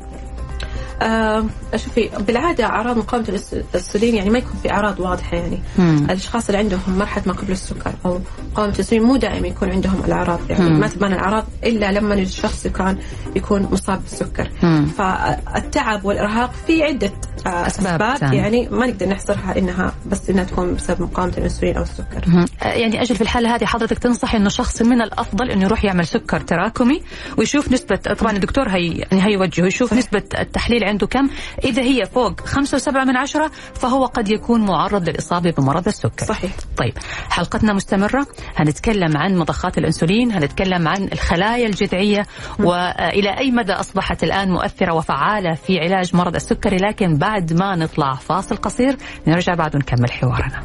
[1.77, 6.05] شوفي بالعادة أعراض مقاومة الانسولين يعني ما يكون في أعراض واضحة يعني مم.
[6.05, 8.21] الأشخاص اللي عندهم مرحلة ما قبل السكر أو
[8.53, 10.81] مقاومة الانسولين مو دائما يكون عندهم الأعراض يعني مم.
[10.81, 12.99] ما تبان الأعراض إلا لما الشخص كان
[13.37, 14.87] يكون مصاب بالسكر مم.
[14.87, 17.13] فالتعب والإرهاق في عدة
[17.47, 18.39] آه، أسباب أسباب تانية.
[18.39, 22.47] يعني ما نقدر نحصرها إنها بس إنها تكون بسبب مقاومة الانسولين أو السكر.
[22.63, 26.07] آه، يعني أجل في الحالة هذه حضرتك تنصحي إنه شخص من الأفضل إنه يروح يعمل
[26.07, 27.03] سكر تراكمي
[27.39, 31.29] ويشوف نسبة طبعا الدكتور هي يعني هيوجهه يشوف نسبة التحليل عنده كم؟
[31.65, 36.27] إذا هي فوق خمسة وسبعة من عشرة فهو قد يكون معرض للإصابة بمرض السكر.
[36.27, 36.53] صحيح.
[36.77, 36.93] طيب
[37.31, 38.27] حلقتنا مستمرة.
[38.57, 42.27] هنتكلم عن مضخات الأنسولين هنتكلم عن الخلايا الجذعية
[42.59, 48.15] وإلى أي مدى أصبحت الآن مؤثرة وفعالة في علاج مرض السكري لكن بعد ما نطلع
[48.15, 50.63] فاصل قصير نرجع بعد ونكمل حوارنا.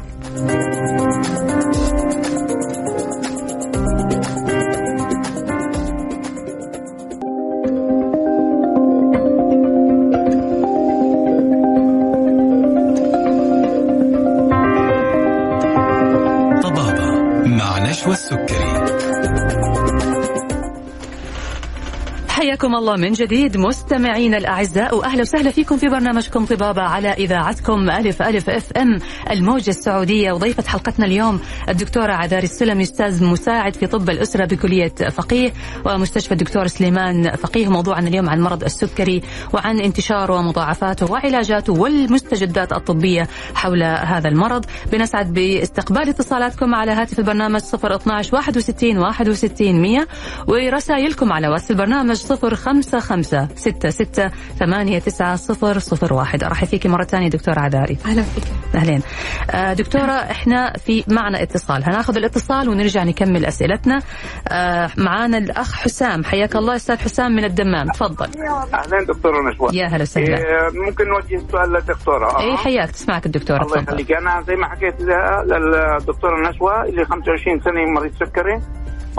[22.58, 28.22] حياكم الله من جديد مستمعينا الأعزاء وأهلا وسهلا فيكم في برنامجكم طبابة على إذاعتكم ألف
[28.22, 28.98] ألف أف إم
[29.30, 30.32] الموجة السعودية.
[30.32, 35.52] وضيفة حلقتنا اليوم الدكتورة عذاري السلمي أستاذ مساعد في طب الأسرة بكلية فقيه
[35.86, 43.28] ومستشفى الدكتور سليمان فقيه موضوعنا اليوم عن مرض السكري وعن انتشاره ومضاعفاته وعلاجاته والمستجدات الطبية
[43.54, 44.64] حول هذا المرض.
[44.92, 50.06] بنسعد باستقبال اتصالاتكم على هاتف البرنامج 012 61 61 100
[50.46, 52.16] ورسائلكم على واتس البرنامج
[52.54, 54.30] 055 66
[54.60, 55.36] 89
[56.12, 58.44] 001 أرحب فيك مرة ثانية دكتورة عذاري أهلا فيك.
[58.74, 59.02] أهلين.
[59.50, 61.84] آه، دكتورة إحنا في معنا اتصال.
[61.84, 63.98] هناخذ الاتصال ونرجع نكمل أسئلتنا.
[64.48, 66.24] آه، معانا الأخ حسام.
[66.24, 67.86] حياك الله أستاذ حسام من الدمام.
[67.88, 68.26] تفضل.
[68.74, 70.36] أهلا دكتورة نشوى يا هلا وسهلا.
[70.36, 72.40] إيه ممكن نوجه السؤال للدكتورة.
[72.40, 72.90] اي حياك.
[72.90, 73.82] تسمعك الدكتورة الله تفضل.
[73.82, 74.12] يخليك.
[74.12, 78.60] أنا زي ما حكيت للدكتورة نشوى اللي 25 سنة مريض سكري.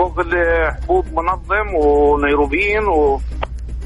[0.08, 0.34] باخذ
[0.82, 3.20] حبوب منظم و Neurobion و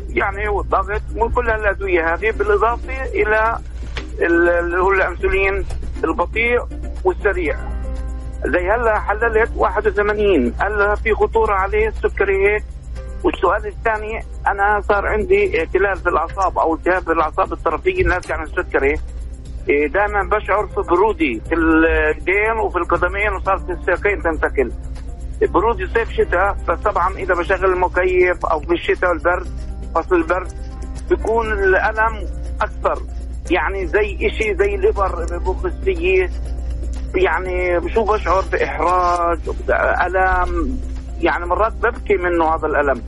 [0.09, 3.59] يعني والضغط وكل هالادويه هذه بالإضافة إلى
[4.21, 5.65] ال- اللي هو الانسولين
[6.05, 6.61] البطيء
[7.05, 7.57] والسريع.
[8.47, 12.65] زي هلأ حللت 81 هلأ في خطورة عليه السكري هيك
[13.25, 18.43] والسؤال الثاني أنا صار عندي اختلال في الأعصاب أو التهاب في الأعصاب الطرفية الناتج عن
[18.43, 18.95] السكري.
[19.69, 24.73] دائما بشعر في برودي في اليدين وفي القدمين وصارت الساقين تنتقل.
[25.43, 29.47] برودي صيف شتاء بس طبعا إذا بشغل المكيف أو في الشتاء والبرد
[29.95, 30.53] فصل البرد
[31.11, 32.29] بيكون الألم
[32.61, 33.03] أكثر.
[33.51, 36.31] يعني زي إشي زي الإبر ببخ فيه.
[37.15, 39.39] يعني شو بشعر بإحراج
[40.07, 40.79] الم
[41.21, 43.03] يعني مرات ببكي منه هذا الألم.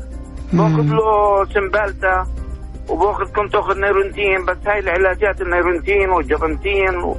[0.52, 2.26] باخذ له Cymbalta
[2.88, 7.14] وباخذ كنت اخذ Neurontin بس هاي العلاجات ال Neurontin وال gabapentin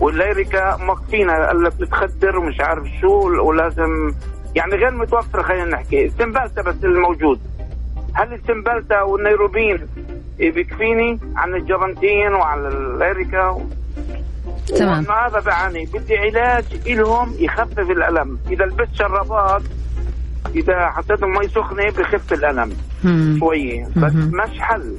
[0.00, 4.14] والليريكا مقفينا قال لك بتخدر ومش عارف شو ولازم
[4.54, 6.06] يعني غير متوفره خلينا نحكي.
[6.06, 7.40] السمبالتا بس الموجود.
[8.14, 9.88] هل السمبالتا والنيروبين
[10.38, 13.66] بيكفيني عن الجبنتين وعن الليريكا
[14.78, 15.06] تمام.
[15.10, 15.86] هذا بعاني.
[15.86, 18.38] بدي علاج إلهم يخفف الألم.
[18.50, 19.62] إذا لبست شرابات
[20.54, 22.72] إذا حطيتهم مي سخنة بخف الألم
[23.04, 23.36] مم.
[23.40, 23.84] شوية.
[23.96, 24.12] بس.
[24.14, 24.96] مش حل.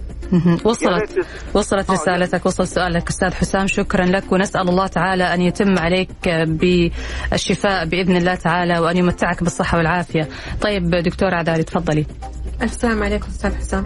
[0.66, 1.26] وصلت.
[1.54, 3.08] وصلت آه، رسالتك وصل سؤالك.
[3.10, 4.32] أستاذ حسام شكرا لك.
[4.32, 10.28] ونسأل الله تعالى أن يتم عليك بالشفاء بإذن الله تعالى وأن يمتعك بالصحة والعافية.
[10.62, 12.06] طيب دكتور عذاري تفضلي.
[12.62, 13.86] السلام عليكم أستاذ حسام.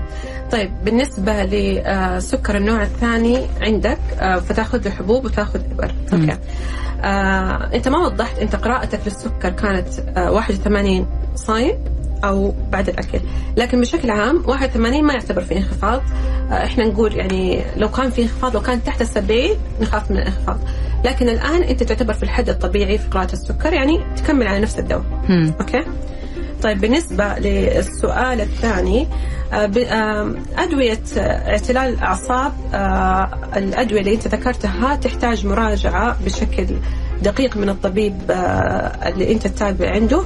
[0.52, 6.38] طيب بالنسبة لسكر النوع الثاني عندك آه، فتأخذ له حبوب وتأخذ ابر أوكي.
[7.04, 9.88] آه، أنت ما وضحت أنت قراءتك للسكر كانت
[10.18, 11.76] آه، 81 صايم
[12.24, 13.20] أو بعد الأكل.
[13.58, 16.02] لكن بشكل عام 81 ما يعتبر في انخفاض.
[16.52, 20.60] آه، إحنا نقول يعني لو كان في انخفاض لو كان تحت السبعين نخاف من الانخفاض.
[21.06, 25.04] لكن الآن أنت تعتبر في الحد الطبيعي في قراءة السكر يعني تكمل على نفس الدواء.
[25.60, 25.84] أوكي؟
[26.64, 29.08] طيب بالنسبة للسؤال الثاني
[29.54, 32.54] آه، أدوية آه، اعتلال الأعصاب
[33.56, 36.66] الأدوية اللي أنت ذكرتها تحتاج مراجعة بشكل
[37.24, 40.22] دقيق من الطبيب آه، اللي أنت تتابع عنده.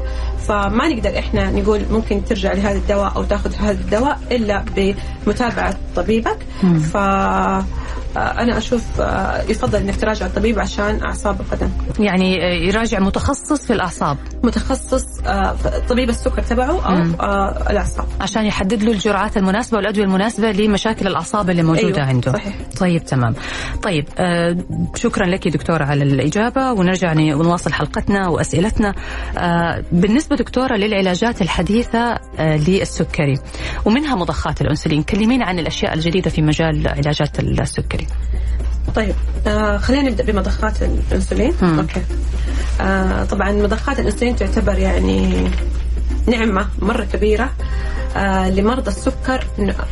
[0.47, 4.65] فما نقدر إحنا نقول ممكن ترجع لهذا الدواء أو تاخذ هذا الدواء إلا
[5.25, 6.38] بمتابعة طبيبك.
[6.93, 6.97] ف
[8.17, 11.69] أنا أشوف آه، يفضل إنك تراجع الطبيب عشان أعصاب القدم.
[12.00, 14.17] يعني آه، يراجع متخصص في الأعصاب.
[14.43, 15.56] متخصص آه،
[15.89, 17.15] طبيب السكر تبعه أو مم.
[17.22, 18.06] آه، الأعصاب.
[18.22, 22.32] عشان يحدد له الجرعات المناسبة والأدوية المناسبة لمشاكل الأعصاب اللي موجودة أيوة، عنده.
[22.34, 22.54] صحيح.
[22.80, 23.36] طيب تمام.
[23.84, 24.58] طيب آه
[24.95, 26.72] شكرا لك دكتورة على الإجابة.
[26.72, 28.93] ونرجع ونواصل حلقتنا وأسئلتنا.
[29.38, 32.00] آه بالنسبة دكتورة للعلاجات الحديثة
[32.39, 33.39] آه للسكري
[33.86, 35.04] ومنها مضخات الأنسولين.
[35.04, 37.99] كلمينا عن الأشياء الجديدة في مجال علاجات السكري.
[38.96, 39.16] طيب
[39.48, 41.80] آه خلينا نبدأ بمضخات الأنسولين مم.
[41.80, 42.02] okay
[42.82, 45.48] آه طبعا مضخات الأنسولين تعتبر يعني
[46.28, 47.50] نعمة مرة كبيرة
[48.16, 49.46] آه لمرضى السكر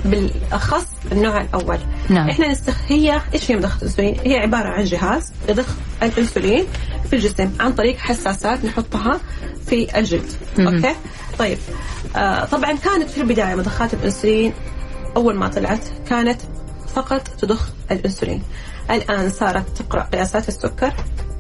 [0.05, 1.77] بالأخص النوع الأول
[2.09, 2.29] نعم.
[2.29, 2.75] إحنا نستخ...
[2.87, 5.65] هي إيش هي مضخة الأنسولين؟ هي عبارة عن جهاز يضخ
[6.03, 6.65] الأنسولين
[7.09, 9.19] في الجسم عن طريق حساسات نحطها
[9.65, 10.75] في الجلد مهم.
[10.75, 10.95] okay
[11.39, 11.57] طيب
[12.15, 14.53] آه طبعا كانت في البداية مضخات الأنسولين
[15.17, 16.41] أول ما طلعت كانت
[16.97, 18.43] فقط تضخ الانسولين
[18.91, 20.93] الآن صارت تقرأ قياسات السكر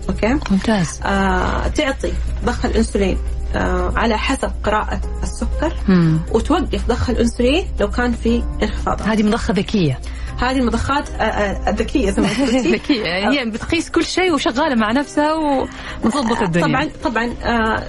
[0.09, 0.99] okay؟ ممتاز.
[1.05, 2.13] آه تعطي
[2.45, 3.17] ضخ الانسولين
[3.55, 6.19] آه على حسب قراءة السكر مم.
[6.31, 9.99] وتوقف ضخ الانسولين لو كان في انخفاضات هذه مضخة ذكية.
[10.37, 12.71] هذه المضخات آه، آه، الذكية زي ما قلتي.
[12.71, 13.29] ذكية.
[13.31, 16.65] هي بتقيس كل شيء وشغالة مع نفسها ومضبط الدنيا.
[16.67, 17.83] طبعا طبعا آه،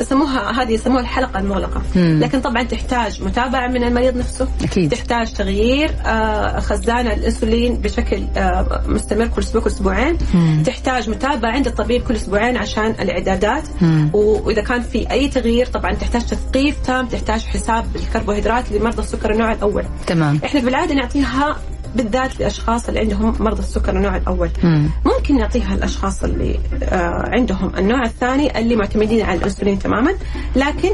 [0.00, 1.82] يسموها هذه يسموها الحلقة المغلقة.
[1.96, 2.20] مم.
[2.22, 4.48] لكن طبعا تحتاج متابعة من المريض نفسه.
[4.64, 4.90] أكيد.
[4.92, 10.18] تحتاج تغيير آه، خزان الإنسولين بشكل آه، مستمر كل أسبوع كل أسبوعين.
[10.66, 13.62] تحتاج متابعة عند الطبيب كل أسبوعين عشان الإعدادات.
[13.80, 14.10] مم.
[14.14, 19.52] وإذا كان في أي تغيير طبعا تحتاج تثقيف تام تحتاج حساب الكربوهيدرات لمرضى السكر النوع
[19.52, 19.84] الأول.
[20.06, 20.40] تمام.
[20.44, 21.56] إحنا بالعادة نعطيها
[21.94, 24.90] بالذات لأشخاص اللي عندهم مرضى السكر النوع الأول مم.
[25.04, 30.14] ممكن نعطيها الاشخاص اللي آه عندهم النوع الثاني اللي معتمدين على الأنسولين تماما
[30.56, 30.90] لكن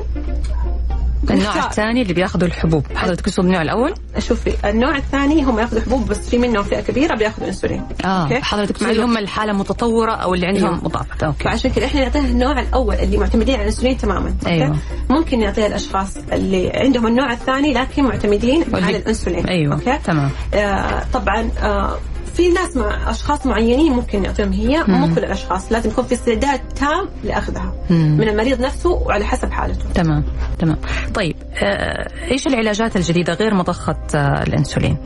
[1.30, 6.06] النوع الثاني اللي بياخذوا الحبوب حضرتك تقصد النوع الأول؟ شوفي النوع الثاني هم ياخذوا حبوب
[6.08, 9.02] بس في منهم فئة كبيرة بياخذوا انسولين آه okay؟ حضرتك تقصد اللي.
[9.04, 10.84] هم الحالة متطورة أو اللي عندهم أيوة.
[10.84, 14.76] مضاعفات okay فعشان كذا إحنا نعطيها النوع الأول اللي معتمدين على الانسولين تماما okay؟ أيوة.
[15.10, 20.30] ممكن نعطيها الأشخاص اللي عندهم النوع الثاني لكن معتمدين واللي- على الانسولين أيوه okay تمام
[20.54, 21.98] آه طبعا آه
[22.40, 24.94] في ناس مع أشخاص معينين ممكن نعطيهم هي مم.
[24.94, 28.16] مو كل الأشخاص لازم يكون في استعداد تام لأخذها مم.
[28.20, 30.24] من المريض نفسه وعلى حسب حالته تمام
[30.58, 30.76] تمام
[31.14, 34.96] طيب آه إيش العلاجات الجديدة غير مضخة آه الإنسولين؟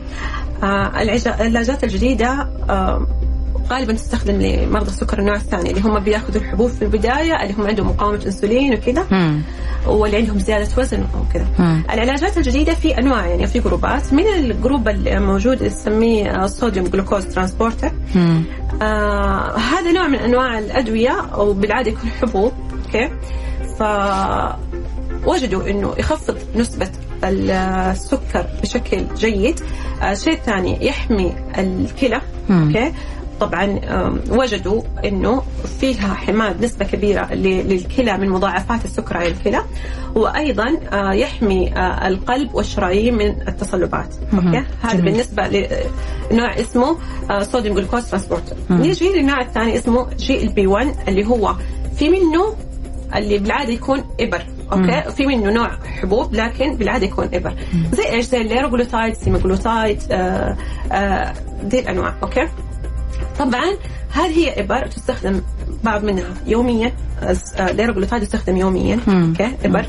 [0.63, 1.01] آه
[1.41, 3.07] العلاجات الجديدة آه
[3.69, 7.87] غالبا تستخدم لمرضى السكر النوع الثاني اللي هم بياخذوا الحبوب في البداية اللي هم عندهم
[7.87, 9.05] مقاومة انسولين وكذا.
[9.87, 11.47] واللي عندهم زيادة وزن وكذا.
[11.93, 17.91] العلاجات الجديدة في أنواع يعني في جروبات من ال group الموجود نسميه sodium glucose transporter.
[18.81, 22.53] آه هذا نوع من أنواع الأدوية وبالعادة يكون حبوب
[22.85, 23.09] okay
[23.79, 23.83] ف
[25.27, 26.89] وجدوا إنه يخفض نسبة
[27.23, 29.59] السكر بشكل جيد
[30.01, 32.21] آه شيء ثاني يحمي الكلى.
[32.51, 32.91] okay
[33.39, 33.79] طبعا
[34.29, 35.43] وجدوا إنه
[35.79, 39.61] فيها حمايه بنسبه كبيرة للكلى من مضاعفات السكر على الكلى
[40.15, 44.15] وأيضا آه، يحمي آه، القلب والشرايين من التصلبات.
[44.33, 45.01] okay؟ هذا.
[45.01, 45.47] بالنسبة
[46.31, 46.97] لنوع اسمه
[47.31, 48.81] آه، sodium glucose transporter مم.
[48.81, 51.55] نيجي للنوع الثاني اسمه GLP 1 اللي هو
[51.97, 52.55] في منه
[53.15, 54.41] اللي بالعادة يكون إبر.
[54.73, 55.69] okay؟ في منه نوع
[56.01, 57.53] حبوب لكن بالعادة يكون إبر.
[57.91, 60.57] زي إيش؟ زي ال liraglutide semaglutide آه
[60.91, 62.13] آه دي الأنواع.
[62.23, 62.47] okay؟
[63.39, 63.65] طبعا
[64.11, 65.41] هذه هي إبر تستخدم
[65.83, 66.93] بعض منها يوميا
[67.57, 68.99] آه، liraglutide يستخدم يوميا.
[69.07, 69.85] okay؟ إبر.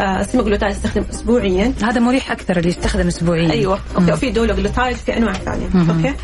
[0.00, 1.72] آه semaglutide يستخدم اسبوعيا.
[1.82, 3.50] هذا مريح أكثر اللي يستخدم اسبوعيا.
[3.50, 3.78] أيوه.
[3.96, 5.66] okay وفي dulaglutide في أنواع ثانية.
[5.74, 6.14] okay؟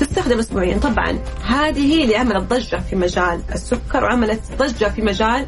[0.00, 0.78] تستخدم اسبوعيا.
[0.78, 5.46] طبعا هذه هي اللي عملت ضجة في مجال السكر وعملت ضجة في مجال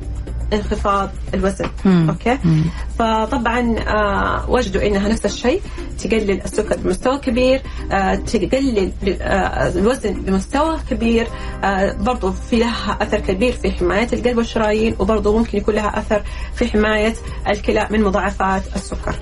[0.52, 2.10] انخفاض الوزن مم.
[2.10, 2.64] أوكي مم.
[2.98, 5.60] فطبعا آه وجدوا إنها نفس الشيء
[5.98, 11.26] تقلل السكر بمستوى كبير آه تقلل آه الوزن بمستوى كبير
[11.64, 16.22] آه برضو في لها أثر كبير في حماية القلب والشرايين وبرضو ممكن يكون لها أثر
[16.54, 17.14] في حماية
[17.48, 19.14] الكلى من مضاعفات السكر.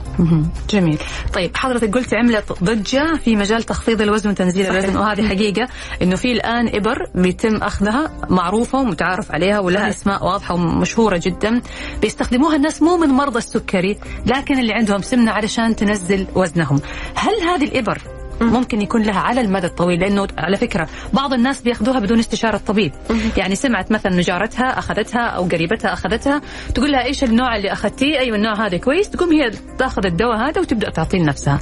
[0.70, 0.98] جميل
[1.34, 4.66] طيب حضرتك قلت عملت ضجة في مجال تخفيض الوزن وتنزيل.
[4.66, 5.68] الوزن وهذه حقيقة
[6.02, 9.96] إنه في الآن إبر بيتم أخذها معروفة ومتعارف عليها ولها صحيح.
[9.96, 11.60] أسماء واضحة ومشهورة جدا
[12.02, 16.80] بيستخدموها الناس مو من مرضى السكري لكن اللي عندهم سمنة علشان تنزل وزنهم
[17.14, 17.98] هل هذه الإبر
[18.40, 22.92] ممكن يكون لها على المدى الطويل لأنه على فكرة بعض الناس بيأخذوها بدون استشارة طبيب
[23.36, 26.42] يعني سمعت مثلا انه جارتها أخذتها أو قريبتها أخذتها
[26.74, 29.10] تقول لها إيش النوع اللي أخذتيه؟ أيوه النوع هذا كويس.
[29.10, 31.58] تقوم هي تأخذ الدواء هذا وتبدأ تعطيه لنفسها.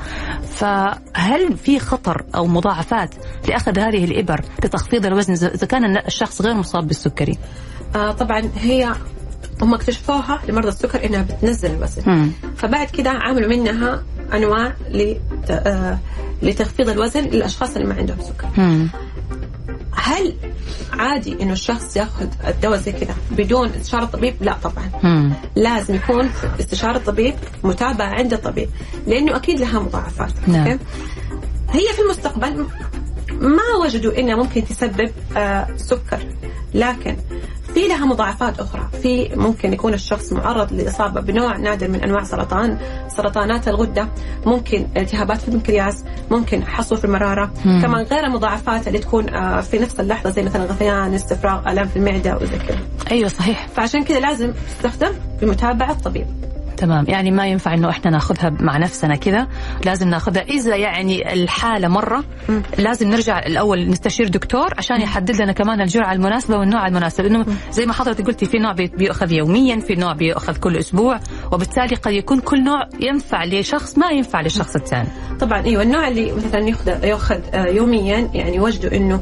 [0.50, 3.14] فهل في خطر أو مضاعفات
[3.48, 7.38] لأخذ هذه الإبر لتخفيض الوزن اذا كان الشخص غير مصاب بالسكري؟
[7.96, 8.92] آه طبعا هي
[9.62, 12.30] هم اكتشفوها لمرضى السكر إنها بتنزل الوزن.
[12.56, 14.02] فبعد كده عملوا منها
[14.34, 14.72] أنواع
[15.50, 15.98] آه،
[16.42, 18.88] لتخفيض الوزن للأشخاص اللي ما عندهم سكر مم.
[19.92, 20.34] هل
[20.92, 25.32] عادي إنه الشخص ياخذ الدواء زي كذا بدون استشارة طبيب؟ لا طبعا مم.
[25.56, 27.34] لازم يكون استشارة طبيب
[27.64, 28.68] متابعة عند الطبيب
[29.06, 30.78] لأنه أكيد لها مضاعفات نعم.
[31.70, 32.66] هي في المستقبل
[33.40, 36.26] ما وجدوا إنها ممكن تسبب آه سكر
[36.74, 37.16] لكن
[37.74, 38.88] في لها مضاعفات أخرى.
[39.02, 44.08] في ممكن يكون الشخص معرض لإصابة بنوع نادر من أنواع سرطان سرطانات الغدة
[44.46, 47.52] ممكن التهابات في البنكرياس ممكن حصوة في المرارة.
[47.64, 47.82] مم.
[47.82, 51.96] كمان غير المضاعفات اللي تكون آه في نفس اللحظة زي مثلا غثيان استفراغ الام في
[51.96, 52.78] المعدة وزي كذا.
[53.10, 53.68] أيوه صحيح.
[53.68, 56.26] فعشان كذا لازم تستخدم بمتابعة الطبيب.
[56.76, 57.04] تمام.
[57.08, 59.48] يعني ما ينفع إنه إحنا ناخذها مع نفسنا كذا.
[59.84, 60.42] لازم ناخذها.
[60.42, 62.62] إذا يعني الحالة مرة مم.
[62.78, 67.24] لازم نرجع الأول نستشير دكتور عشان يحدد لنا كمان الجرعة المناسبة والنوع المناسب.
[67.24, 71.20] لأنه زي ما حضرتك قلتي في نوع بي- بيؤخذ يوميا في نوع بيؤخذ كل أسبوع.
[71.52, 75.08] وبالتالي قد يكون كل نوع ينفع لشخص ما ينفع للشخص الثاني.
[75.40, 75.82] طبعا أيوه.
[75.82, 79.20] النوع اللي مثلا ياخذ ياخذ آه، يوميا يعني وجدوا إنه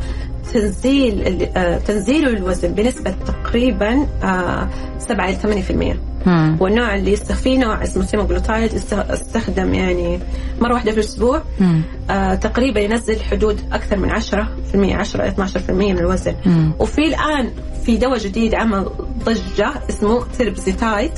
[0.53, 6.57] تنزيل آه، تنزيله الوزن بنسبة تقريبا آه، 7 إلى 8% مم.
[6.61, 10.19] والنوع اللي يست- في نوع اسمه سيموجلوتايد استخدم يعني
[10.61, 11.83] مرة واحدة في الأسبوع مم.
[12.11, 16.73] آه تقريبا ينزل حدود أكثر من 10% 10 إلى 12% من الوزن مم.
[16.79, 17.51] وفي الآن
[17.87, 18.91] في دواء جديد عمل
[19.25, 21.11] ضجة اسمه تيربزيتايد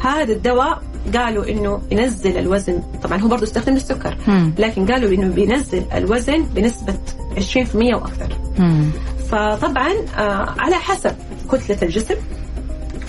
[0.00, 0.82] هذا الدواء
[1.16, 4.52] قالوا إنه ينزل الوزن طبعا هو برضه يستخدم للسكر مم.
[4.58, 6.94] لكن قالوا إنه بينزل الوزن بنسبة
[7.36, 8.84] 20% وأكثر مم.
[9.28, 11.12] فطبعا آه على حسب
[11.52, 12.14] كتلة الجسم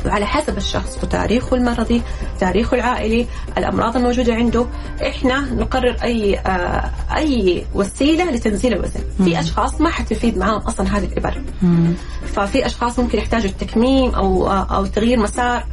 [0.10, 2.02] وعلى حسب الشخص وتاريخه المرضي
[2.40, 4.66] تاريخه العائلي الأمراض الموجودة عنده.
[5.08, 9.00] إحنا نقرر أي آه أي وسيلة لتنزيل الوزن.
[9.24, 11.42] في أشخاص ما حتفيد معاهم أصلا هذه الإبر.
[11.62, 11.94] مم.
[12.36, 15.64] ففي أشخاص ممكن يحتاجوا التكميم أو آه أو تغيير مسار.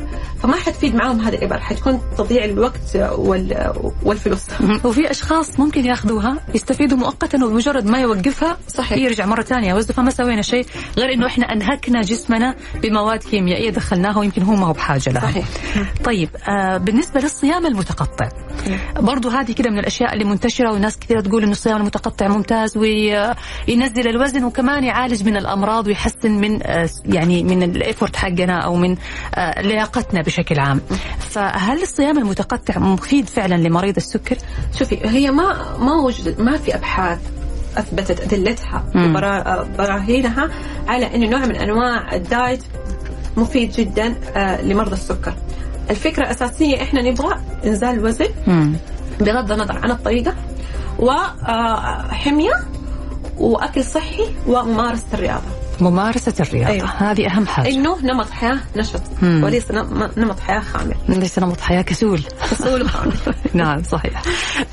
[0.43, 1.59] فما حتفيد معاهم هذه الإبر.
[1.61, 3.73] حتكون تضييع الوقت وال
[4.03, 4.45] والفلوس.
[4.87, 8.99] وفي أشخاص ممكن ياخذوها يستفيدوا مؤقتا وبمجرد ما يوقفها صحيح.
[8.99, 9.71] يرجع مرة ثانية.
[9.71, 10.67] يوظف فما سوينا شيء
[10.99, 15.47] غير إنه إحنا أنهكنا جسمنا بمواد كيميائية دخلناها ويمكن هو ما هو بحاجة لها صحيح.
[16.05, 18.29] طيب آه بالنسبة للصيام المتقطع
[19.01, 24.09] برضو هذه كده من الأشياء اللي منتشرة وناس كثيرة تقول إنه الصيام المتقطع ممتاز وينزل
[24.09, 28.97] الوزن وكمان يعالج من الأمراض ويحسن من آه يعني من الايفورت حقنا أو من
[29.35, 30.81] آه لياقتنا بشكل عام
[31.19, 34.37] فهل الصيام المتقطع مفيد فعلا لمريض السكر؟
[34.79, 37.19] شوفي هي ما ما وجد ما في أبحاث
[37.77, 38.85] أثبتت أدلتها.
[38.95, 40.51] وبرا- براهينها
[40.89, 42.63] على إنه نوع من أنواع الدايت
[43.37, 45.35] مفيد جدا آه، لمرضى السكر.
[45.91, 48.27] الفكرة الاساسيه إحنا نبغى إنزال الوزن.
[49.21, 50.35] بغض النظر عن الطريقة
[50.99, 52.53] وحميه
[53.39, 55.43] وأكل صحي وممارسة الرياضة.
[55.81, 56.87] ممارسة الرياضة أيوة.
[56.89, 59.41] هذه أهم حاجة إنه نمط حياة نشط مم.
[59.45, 60.95] وليس نم- نمط حياة خامل.
[61.09, 62.21] ليس نمط حياة كسول
[62.51, 63.13] كسول وخامل.
[63.55, 64.23] نعم صحيح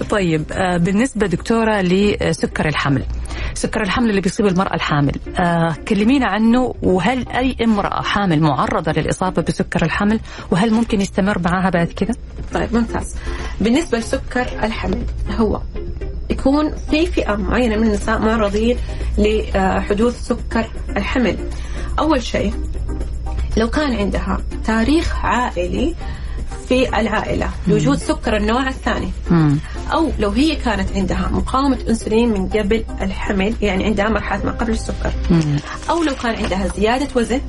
[0.10, 3.04] طيب آه، بالنسبة دكتورة لسكر الحمل
[3.58, 5.12] سكر الحمل اللي بيصيب المرأة الحامل.
[5.40, 10.20] آه، كلمينا عنه وهل أي امرأة حامل معرضة للإصابة بسكر الحمل
[10.52, 12.16] وهل ممكن يستمر معها بعد كده؟
[12.54, 13.16] طيب ممتاز.
[13.62, 15.62] بالنسبة لسكر الحمل هو
[16.30, 18.78] يكون في فئة معينة من النساء معرضين
[19.18, 21.38] لحدوث سكر الحمل.
[22.00, 22.54] أول شيء
[23.58, 25.96] لو كان عندها تاريخ عائلي
[26.74, 29.58] في العائلة لوجود سكر النوع الثاني مم.
[29.94, 34.72] أو لو هي كانت عندها مقاومة أنسولين من قبل الحمل يعني عندها مرحلة ما قبل
[34.72, 35.56] السكر مم.
[35.90, 37.42] أو لو كان عندها زيادة وزن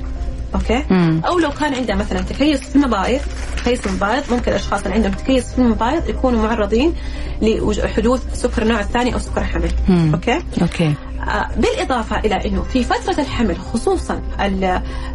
[0.55, 1.21] okay مم.
[1.25, 3.21] أو لو كان عندها مثلا تكيس في المبايض
[3.57, 6.93] تكيس في المبايض ممكن الأشخاص اللي عندهم تكيس في المبايض يكونوا معرضين
[7.41, 10.13] لحدوث سكر النوع الثاني أو سكر حمل مم.
[10.13, 10.93] okay okay
[11.27, 14.21] آه، بالإضافة إلى أنه في فترة الحمل خصوصا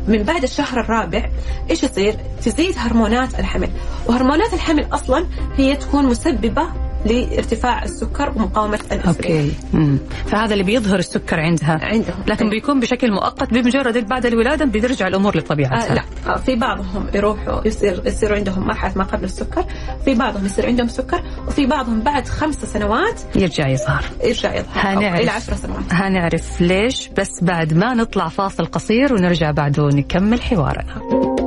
[0.09, 1.31] من بعد الشهر الرابع
[1.71, 3.71] إيش يصير؟ تزيد هرمونات الحمل
[4.07, 6.67] وهرمونات الحمل أصلا هي تكون مسببة
[7.07, 9.41] لارتفاع السكر ومقاومة الأنسولين.
[9.41, 9.53] okay.
[9.73, 9.99] مم.
[10.27, 11.79] فهذا اللي بيظهر السكر عندها.
[11.83, 12.25] عندهم.
[12.27, 12.51] لكن أي.
[12.51, 16.03] بيكون بشكل مؤقت بمجرد بعد الولادة بترجع الأمور آه لطبيعتها لا.
[16.27, 19.65] آه في بعضهم يروحوا يصير يصير عندهم مرحله ما قبل السكر،
[20.05, 24.05] في بعضهم يصير عندهم سكر، وفي بعضهم بعد خمس سنوات يرجع يظهر.
[24.25, 24.73] يرجع يظهر.
[24.75, 25.85] هنعرف إلى عشر سنوات.
[25.91, 31.40] هنعرف ليش بس بعد ما نطلع فاصل قصير ونرجع بعده نكمل حوارنا.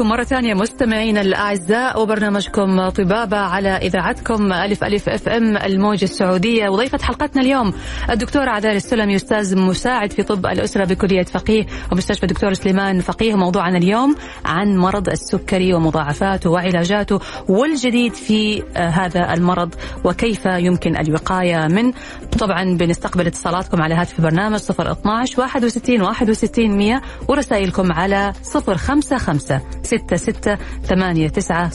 [0.00, 6.68] لكم مرة ثانية مستمعينا الأعزاء وبرنامجكم طبابة على إذاعتكم ألف ألف أف أم الموجة السعودية.
[6.68, 7.72] وضيفة حلقتنا اليوم
[8.10, 13.34] الدكتورة عدال السلمي أستاذ مساعد في طب الأسرة بكلية فقيه ومستشفى الدكتور سليمان فقيه.
[13.34, 21.92] موضوعنا اليوم عن مرض السكري ومضاعفاته وعلاجاته والجديد في هذا المرض وكيف يمكن الوقاية منه
[22.38, 28.32] طبعا بنستقبل اتصالاتكم على هاتف البرنامج 012 61 61 100 ورسائلكم على
[28.76, 29.60] 055
[29.98, 30.56] 66
[30.88, 31.70] 89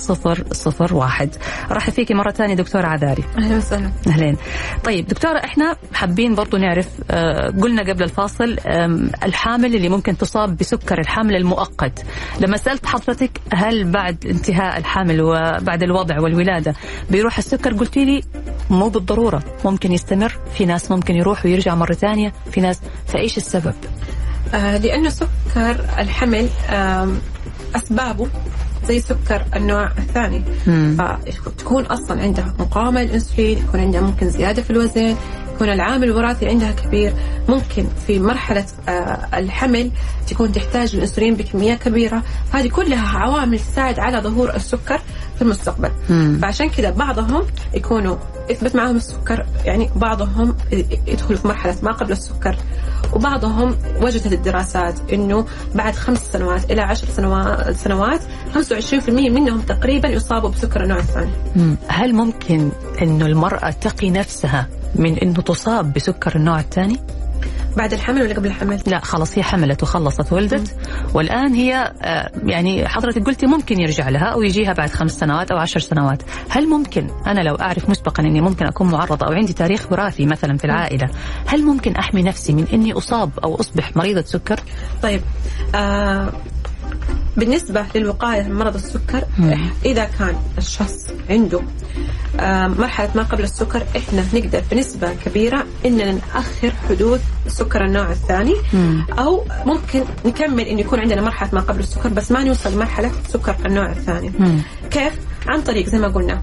[0.92, 1.30] 001
[1.72, 3.24] رحب فيكي مرة ثانية دكتورة عذاري.
[3.38, 3.92] أهلا وسهلا.
[4.08, 4.38] أهلين.
[4.84, 8.56] طيب دكتورة إحنا حابين برضو نعرف آه، قلنا قبل الفاصل
[9.24, 12.06] الحامل اللي ممكن تصاب بسكر الحمل المؤقت.
[12.40, 16.74] لما سألت حضرتك هل بعد انتهاء الحمل وبعد الوضع والولادة
[17.12, 18.22] بيروح السكر قلتي لي
[18.70, 19.44] مو بالضرورة.
[19.66, 23.74] ممكن يستمر في ناس ممكن يروح ويرجع مرة ثانية في ناس فإيش السبب؟
[24.54, 26.50] آه لأنه سكر الحمل
[27.76, 28.28] آم، أسبابه
[28.88, 30.44] زي سكر النوع الثاني.
[31.46, 35.16] فتكون أصلا عندها مقاومة للإنسولين يكون عندها ممكن زيادة في الوزن
[35.56, 37.14] يكون العامل الوراثي عندها كبير.
[37.50, 39.92] ممكن في مرحلة آه، الحمل
[40.28, 42.24] تكون تحتاج الإنسولين بكمية كبيرة.
[42.52, 45.02] هذه كلها عوامل تساعد على ظهور السكر.
[45.36, 46.40] في المستقبل مم.
[46.42, 48.16] فعشان كذا بعضهم يكونوا
[48.50, 50.56] يثبت معهم السكر يعني بعضهم
[51.08, 52.56] يدخلوا في مرحلة ما قبل السكر
[53.14, 58.22] وبعضهم وجدت الدراسات إنه بعد خمس سنوات إلى عشر سنوات سنوات
[58.54, 61.32] 25% منهم تقريبا يصابوا بسكر النوع الثاني.
[61.88, 62.70] هل ممكن
[63.02, 67.00] إنه المرأة تقي نفسها من إنه تصاب بسكر النوع الثاني؟
[67.78, 70.76] بعد الحمل ولا قبل الحمل؟ لا خلاص هي حملت وخلصت ولدت.
[71.14, 75.58] والآن هي آه، يعني حضرتك قلتي ممكن يرجع لها أو يجيها بعد خمس سنوات أو
[75.58, 76.24] عشر سنوات.
[76.50, 80.58] هل ممكن أنا لو أعرف مسبقا أني ممكن أكون معرضة أو عندي تاريخ وراثي مثلا
[80.58, 81.10] في العائلة
[81.46, 84.60] هل ممكن أحمي نفسي من أني أصاب أو أصبح مريضة سكر؟
[85.04, 85.22] طيب
[85.76, 86.30] آه
[87.38, 89.24] بالنسبة للوقاية من مرض السكر.
[89.86, 91.62] إذا كان الشخص عنده
[92.40, 98.56] آه مرحلة ما قبل السكر إحنا نقدر بنسبة كبيرة إننا نأخر حدوث سكر النوع الثاني.
[99.20, 103.56] أو ممكن نكمل إنه يكون عندنا مرحلة ما قبل السكر بس ما نوصل لمرحلة سكر
[103.66, 104.32] النوع الثاني.
[104.92, 105.14] كيف؟
[105.48, 106.42] عن طريق زي ما قلنا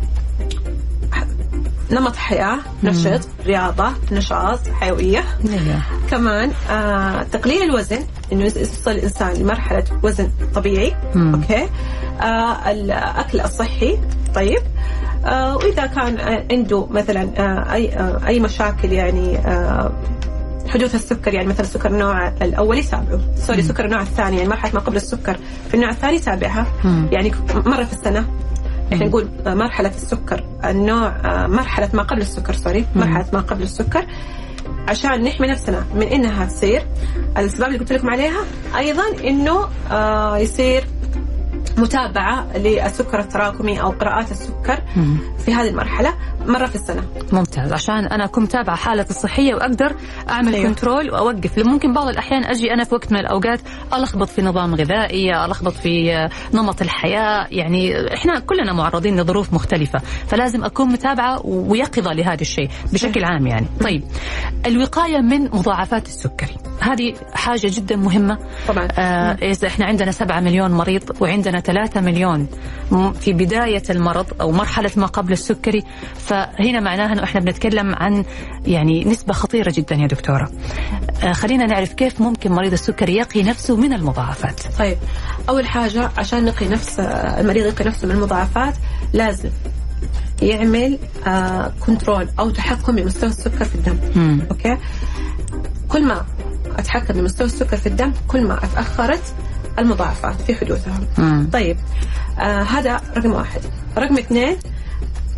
[1.93, 5.25] نمط حياة نشط رياضة نشاط حيوية.
[5.49, 5.83] أيوة.
[6.11, 7.99] كمان آه تقليل الوزن
[8.33, 10.95] إنه يوصل الإنسان لمرحلة وزن طبيعي.
[11.15, 11.35] مم.
[11.35, 11.69] okay؟
[12.21, 13.99] آه الأكل الصحي.
[14.35, 14.63] طيب.
[15.25, 16.21] آه وإذا كان
[16.51, 19.93] عنده مثلا آه أي آه أي مشاكل يعني آه
[20.69, 23.21] حدوث السكر يعني مثلا سكر النوع الأول يتابعه.
[23.37, 25.37] sorry سكر النوع الثاني يعني مرحلة ما قبل السكر.
[25.69, 26.67] في النوع الثاني يتابعها.
[27.11, 28.27] يعني مرة في السنة.
[28.93, 30.45] إحنا نقول آه، مرحله السكر.
[30.65, 32.87] النوع آه، مرحلة ما قبل السكر sorry.
[32.97, 34.07] مرحلة ما قبل السكر.
[34.89, 36.87] عشان نحمي نفسنا من إنها تصير.
[37.39, 38.41] الأسباب اللي قلت لكم عليها.
[38.77, 40.85] أيضا إنه آه يصير
[41.79, 44.83] متابعة للسكر التراكمي أو قراءات السكر.
[45.45, 46.15] في هذه المرحلة.
[46.47, 47.03] مرة في السنة.
[47.33, 47.73] ممتاز.
[47.73, 49.97] عشان أنا اكون متابعة حالتي الصحية وأقدر
[50.29, 50.59] أعمل أيوة.
[50.59, 50.69] أيوه.
[50.69, 51.59] control وأوقف.
[51.59, 53.61] لأن ممكن بعض الأحيان أجي أنا في وقت من الأوقات
[53.95, 57.47] ألخبط في نظام غذائي ألخبط في نمط الحياة.
[57.51, 63.67] يعني إحنا كلنا معرضين لظروف مختلفة فلازم أكون متابعة ويقظة لهذا الشيء بشكل عام يعني.
[63.81, 64.03] طيب
[64.67, 68.39] الوقاية من مضاعفات السكري هذه حاجة جدا مهمة.
[68.69, 68.89] طبعا.
[68.99, 72.47] آه إذا إحنا عندنا سبعة مليون مريض وعندنا ثلاثة مليون
[72.93, 75.83] م- في بداية المرض أو مرحلة ما قبل السكري
[76.33, 78.25] فهنا معناها أنه إحنا بنتكلم عن
[78.67, 80.51] يعني نسبة خطيرة جدا يا دكتورة.
[81.23, 84.61] آه خلينا نعرف كيف ممكن مريض السكري يقي نفسه من المضاعفات.
[84.79, 84.97] طيب
[85.49, 88.75] أول حاجة عشان نقي نفس المريض يقي نفسه من المضاعفات
[89.13, 89.51] لازم
[90.43, 93.97] يعمل آه control أو تحكم بمستوى السكر في الدم.
[94.17, 94.41] مم.
[94.51, 94.77] okay؟
[95.89, 96.25] كل ما
[96.79, 99.35] أتحكم بمستوى السكر في الدم كل ما أتأخرت
[99.79, 101.49] المضاعفات في حدوثها مم.
[101.53, 101.77] طيب
[102.39, 103.61] آه هذا رقم واحد.
[103.99, 104.57] رقم اثنين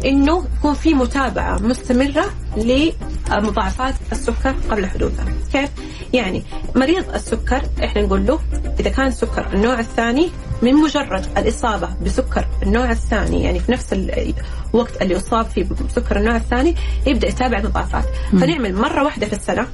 [0.05, 2.25] إنه يكون في متابعة مستمرة
[2.57, 5.71] لمضاعفات السكر قبل حدوثها كيف؟
[6.13, 6.43] يعني
[6.77, 8.39] مريض السكر إحنا نقول له
[8.81, 10.31] إذا كان سكر النوع الثاني
[10.63, 16.37] من مجرد الإصابة بسكر النوع الثاني يعني في نفس الوقت اللي اصاب فيه بسكر النوع
[16.37, 16.75] الثاني
[17.07, 18.05] يبدأ يتابع المضاعفات.
[18.33, 19.67] فنعمل مرة واحدة في السنة.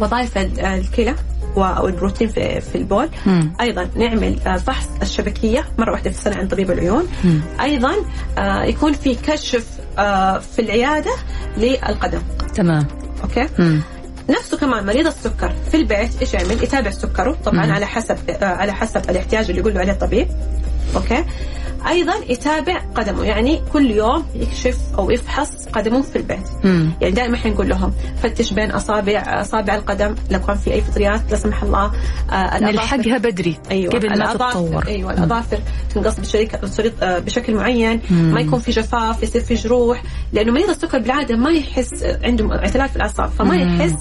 [0.00, 1.14] وظائف ال- الكلى
[1.56, 3.52] والبروتين في في البول مم.
[3.60, 7.40] أيضا نعمل آه، فحص الشبكية مرة واحدة في السنة عند طبيب العيون مم.
[7.60, 7.94] أيضا
[8.38, 9.66] آه، يكون في كشف
[9.98, 11.10] آه، في العيادة
[11.56, 12.20] للقدم
[12.54, 12.86] تمام
[13.22, 13.80] okay مم.
[14.30, 17.72] نفسه كمان مريض السكر في البيت إيش يعمل؟ يتابع سكره طبعا مم.
[17.72, 20.28] على حسب على حسب الاحتياج اللي يقول له عليه الطبيب
[20.96, 21.24] okay
[21.88, 26.48] أيضا يتابع قدمه يعني كل يوم يكشف أو يفحص قدمه في البيت.
[26.64, 26.90] مم.
[27.00, 31.30] يعني دائما إحنا نقول لهم فتش بين اصابع أصابع القدم لو كان في أي فطريات
[31.30, 31.92] لا سمح الله
[32.32, 34.86] آه، نلحقها بدري أيوه قبل ما تتطور.
[34.86, 35.58] أيوه الأظافر
[35.94, 36.18] تنقص
[37.02, 41.50] آه، بشكل معين ما يكون في جفاف يصير في جروح لأنه مريض السكر بالعادة ما
[41.50, 43.98] يحس عنده اعتلال في الأعصاب فما يحس ب- آه،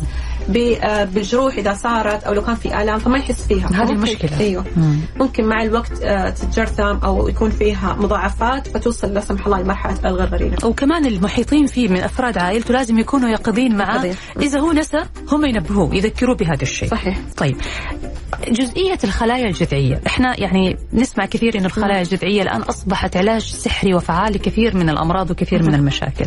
[0.49, 3.67] بالجروح إذا صارت أو لو كان في آلام فما يحس فيها.
[3.67, 4.39] هذه المشكلة.
[4.39, 4.65] أيوه.
[4.75, 4.99] مم.
[5.19, 10.57] ممكن مع الوقت آه، تتجرثم أو يكون فيها مضاعفات فتوصل لا سمح الله لمرحلة الغرغرينة.
[10.63, 14.13] وكمان المحيطين فيه من أفراد عائلته لازم يكونوا يقظين معاه.
[14.41, 16.89] إذا هو نسى هم ينبهوه يذكروه بهذا الشيء.
[16.89, 17.19] صحيح.
[17.37, 17.57] طيب.
[18.47, 20.01] جزئية الخلايا الجذعية.
[20.07, 25.31] إحنا يعني نسمع كثير إن الخلايا الجذعية الآن أصبحت علاج سحري وفعال لكثير من الأمراض
[25.31, 26.25] وكثير من المشاكل.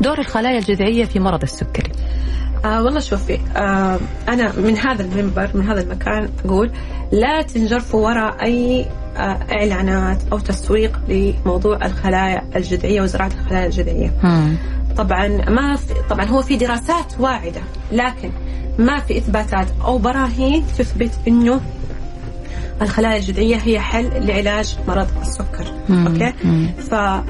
[0.00, 1.92] دور الخلايا الجذعية في مرض السكري.
[2.64, 3.98] آه والله شوفي آه
[4.28, 6.70] أنا من هذا المنبر من هذا المكان أقول
[7.12, 8.86] لا تنجرفوا وراء أي
[9.16, 14.12] آه إعلانات أو تسويق لموضوع الخلايا الجذعية وزراعة الخلايا الجذعية.
[14.96, 17.60] طبعا ما في طبعا هو في دراسات واعدة
[17.92, 18.30] لكن
[18.78, 21.60] ما في إثباتات أو براهين تثبت إنه
[22.82, 25.66] الخلايا الجذعية هي حل لعلاج مرض السكر.
[25.90, 26.32] أوكي؟
[26.90, 27.24] ف آه،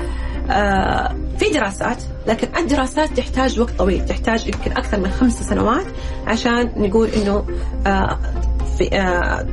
[1.39, 5.87] في دراسات لكن الدراسات تحتاج وقت طويل تحتاج يمكن أكثر من خمس سنوات
[6.27, 7.47] عشان نقول إنه
[7.87, 8.19] آه،
[8.79, 9.47] في آه،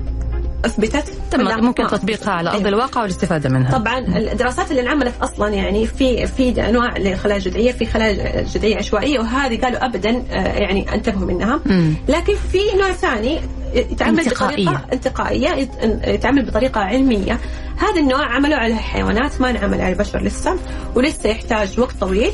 [0.65, 2.69] أثبتت تم ممكن تطبيقها على أرض أيوة.
[2.69, 7.85] الواقع والاستفادة منها طبعا الدراسات اللي انعملت أصلا يعني في في أنواع للخلايا الجذعيه في
[7.85, 11.59] خلايا جذعية عشوائية وهذه قالوا ابدا آه، يعني انتبهوا منها.
[12.07, 13.39] لكن في نوع ثاني
[13.73, 14.65] يتعامل انتقائية.
[14.65, 17.39] بطريقة انتقائية يت- يتعامل بطريقة علمية
[17.77, 20.55] هذا النوع عملوا على الحيوانات ما انعمل على البشر لسه
[20.95, 22.31] ولسه يحتاج وقت طويل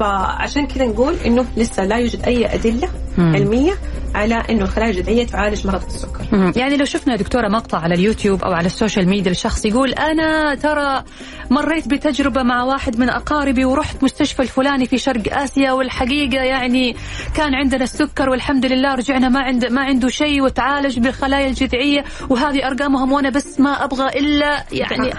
[0.00, 2.88] فعشان كذا نقول إنه لسه لا يوجد أي أدلة.
[3.18, 3.72] علمية
[4.14, 6.24] على إنه الخلايا الجذعية تعالج مرض السكر.
[6.32, 6.52] مم.
[6.56, 9.92] يعني لو شفنا يا دكتورة مقطع على اليوتيوب أو على ال social media لشخص يقول
[9.92, 11.02] أنا ترى
[11.50, 16.96] مريت بتجربة مع واحد من أقاربي ورحت مستشفى الفلاني في شرق آسيا والحقيقة يعني
[17.34, 22.66] كان عندنا السكر والحمد لله رجعنا ما عنده ما عنده شيء وتعالج بالخلايا الجذعية وهذه
[22.66, 25.12] أرقامهم وأنا بس ما أبغى إلا يعني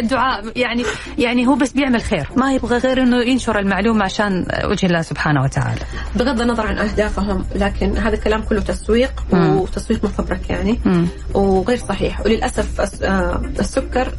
[0.00, 0.44] الدعاء.
[0.56, 0.84] يعني
[1.18, 2.28] يعني هو بس بيعمل خير.
[2.36, 5.80] ما يبغى غير إنه ينشر المعلومة عشان وجه الله سبحانه وتعالى.
[6.16, 9.56] بغض النظر عن أهدافهم لكن هذا الكلام كله تسويق مم.
[9.56, 11.06] وتسويق مفبرك يعني مم.
[11.34, 14.14] وغير صحيح وللأسف آه، السكر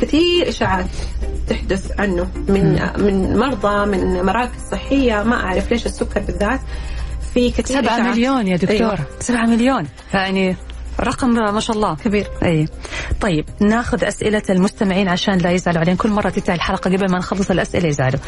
[0.00, 0.86] كثير إشاعات
[1.48, 6.60] تحدث عنه من من مرضى من مراكز صحية ما أعرف ليش السكر بالذات
[7.34, 8.10] في كثير سبعة.
[8.10, 8.98] مليون يا دكتورة أيوة.
[9.20, 10.56] سبعة مليون يعني
[11.00, 11.94] رقم ما شاء الله.
[11.94, 12.26] كبير.
[12.42, 12.68] أي.
[13.20, 15.96] طيب ناخذ أسئلة المستمعين عشان لا يزعلوا علينا.
[15.96, 18.20] كل مرة تنتهي الحلقة قبل ما نخلص الأسئلة يزعلوا.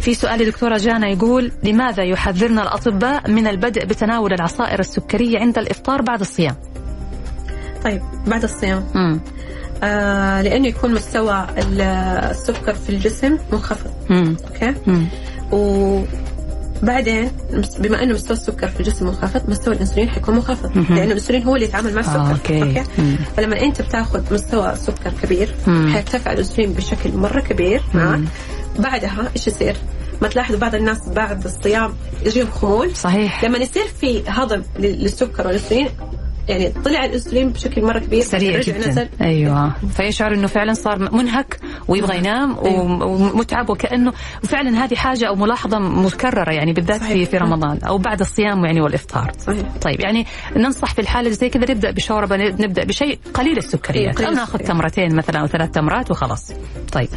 [0.00, 6.02] في سؤال لدكتورة جانا يقول لماذا يحذرنا الأطباء من البدء بتناول العصائر السكرية عند الإفطار
[6.02, 6.56] بعد الصيام؟
[7.84, 8.86] طيب بعد الصيام.
[8.96, 9.20] امم
[9.82, 11.80] آه لأنه يكون مستوى ال-
[12.30, 13.90] السكر في الجسم منخفض.
[14.10, 15.06] امم أوكي؟ امم
[15.52, 16.08] وبعدين
[17.52, 20.76] مس- بما إنه مستوى السكر في الجسم منخفض مستوى الإنسولين حيكون منخفض.
[20.76, 22.82] لأنه الإنسولين هو اللي يتعامل مع السكر آه، أوكي.
[22.98, 23.16] مم.
[23.36, 25.54] فلما أنت بتاخذ مستوى سكر كبير.
[25.92, 28.20] حيرتفع الإنسولين بشكل مرة كبير معك
[28.78, 29.76] بعدها إيش يصير؟
[30.22, 31.92] ما تلاحظوا بعض الناس بعد الصيام
[32.26, 35.88] يجيهم خمول صحيح لما يصير في هضم لل- للسكر والإنسولين
[36.48, 38.88] يعني طلع الإنسولين بشكل مرة كبير سريع جدا.
[38.88, 39.08] نزل.
[39.20, 39.72] أيوه.
[39.96, 43.06] فيشعر إنه فعلا صار منهك ويبغى ينام أيوة.
[43.06, 44.12] ومتعب وكأنه
[44.44, 47.28] وفعلا هذه حاجة أو ملاحظة مكررة يعني بالذات في صحيح.
[47.28, 49.32] في رمضان أو بعد الصيام يعني والإفطار.
[49.38, 49.66] صحيح.
[49.82, 50.26] طيب يعني
[50.56, 54.16] ننصح في الحالة زي كذا نبدأ بشوربة نبدأ بشيء قليل السكريات.
[54.16, 54.58] قليل أو ناخذ.
[54.58, 56.52] تمرتين مثلا أو ثلاث تمرات وخلاص.
[56.92, 57.08] طيب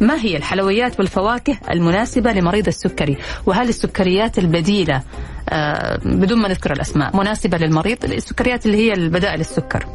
[0.00, 3.16] ما هي الحلويات والفواكه المناسبة لمريض السكري؟
[3.46, 5.02] وهل السكريات البديلة
[5.48, 9.86] آه بدون ما نذكر الأسماء مناسبة للمريض؟ السكريات اللي هي البدائل السكر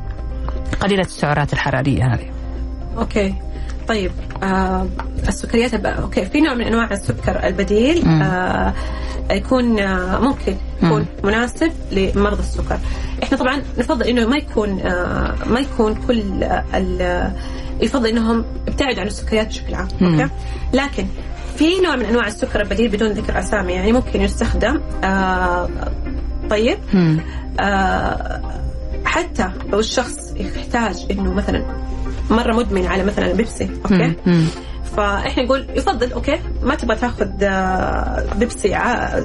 [0.80, 2.30] قليلة السعرات الحرارية هذه
[2.98, 3.36] okay
[3.88, 4.12] طيب
[4.44, 4.88] آه
[5.28, 5.86] السكريات الب...
[5.86, 8.08] okay في نوع من أنواع السكر البديل.
[8.08, 8.74] آه
[9.32, 11.06] يكون آه ممكن يكون مم.
[11.24, 12.80] مناسب لمرضى السكر
[13.24, 17.32] إحنا طبعا نفضل إنه ما يكون آه ما يكون كل آه ال-
[17.82, 19.88] يفضل إنهم يبتعدوا عن السكريات بشكل عام.
[20.02, 20.30] okay
[20.74, 21.06] لكن
[21.58, 25.70] في نوع من أنواع السكر البديل بدون ذكر أسامي يعني ممكن يستخدم آه
[26.50, 26.78] طيب.
[27.60, 28.42] آه،
[29.08, 31.64] حتى لو الشخص يحتاج إنه مثلا
[32.30, 34.16] مرة مدمن على مثلا بيبسي okay مم.
[34.26, 34.46] مم.
[34.98, 39.20] فإحنا نقول يفضل okay ما تبغى تاخذ آه، بيبسي ع-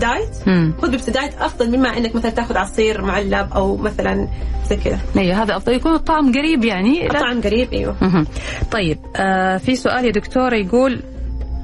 [0.00, 0.74] diet مم.
[0.82, 4.28] خذ بيبسي diet أفضل مما إنك مثلا تاخذ عصير معلب أو مثلا
[4.70, 8.26] زي كذا أيوه هذا أفضل يكون الطعم قريب يعني الطعم قريب أيوه مهم.
[8.70, 11.02] طيب آه في سؤال يا دكتورة يقول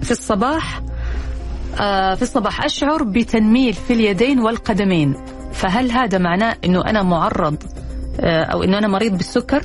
[0.02, 0.82] في الصباح
[1.80, 5.14] آه في الصباح أشعر بتنميل في اليدين والقدمين
[5.56, 7.56] فهل هذا معناه أنه أنا معرض
[8.20, 9.62] آه أو أنه أنا مريض بالسكر؟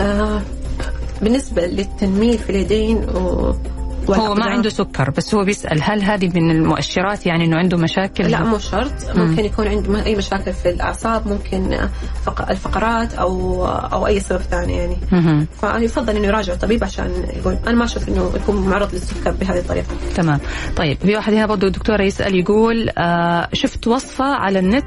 [0.00, 0.42] آه
[1.22, 3.54] بالنسبة للتنميل في اليدين و...
[4.10, 8.24] هو ما عنده سكر بس هو بيسأل هل هذه من المؤشرات؟ يعني إنه عنده مشاكل؟
[8.30, 8.92] لا مو شرط.
[9.16, 11.78] ممكن يكون عنده أي مشاكل في الأعصاب ممكن
[12.26, 14.96] فق- الفقرات أو أو أي سبب ثاني يعني.
[15.60, 19.86] فيفضل إنه يراجع طبيب عشان يقول أنا ما أشوف إنه يكون معرض للسكر بهذه الطريقة.
[20.16, 20.40] تمام.
[20.76, 24.84] طيب في واحد هنا برضه دكتورة يسأل يقول آه شفت وصفة على النت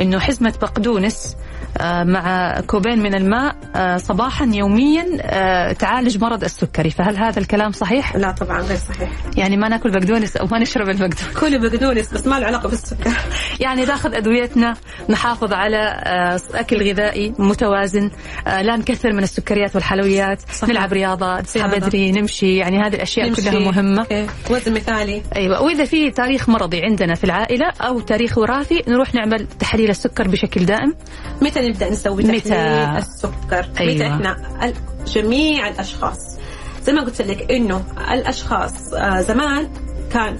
[0.00, 1.36] إنه حزمة بقدونس
[1.82, 8.16] مع كوبين من الماء آه صباحا يوميا آه تعالج مرض السكري فهل هذا الكلام صحيح؟
[8.16, 12.26] لا طبعا غير صحيح يعني ما ناكل بقدونس أو ما نشرب البقدونس كله بقدونس بس
[12.26, 13.10] ما له علاقة بالسكر
[13.64, 14.74] يعني ناخذ أدويتنا
[15.08, 18.10] نحافظ على آه، أكل غذائي متوازن
[18.46, 20.70] آه، لا نكثر من السكريات والحلويات صحيح.
[20.70, 21.76] نلعب رياضة نصحى رياضة.
[21.76, 23.42] بدري نمشي يعني هذه الأشياء نمشي.
[23.42, 24.26] كلها مهمة إيه.
[24.50, 29.46] وزن مثالي أيوه وإذا في تاريخ مرضي عندنا في العائلة أو تاريخ وراثي نروح نعمل
[29.58, 30.94] تحليل السكر بشكل دائم
[31.68, 32.54] متى نبدأ نسوي؟ تحليل
[32.98, 33.94] السكر أيوة.
[33.94, 34.36] متى إحنا
[35.06, 36.18] جميع الأشخاص
[36.82, 39.68] زي ما قلت لك إنه الأشخاص آه، زمان
[40.12, 40.38] كان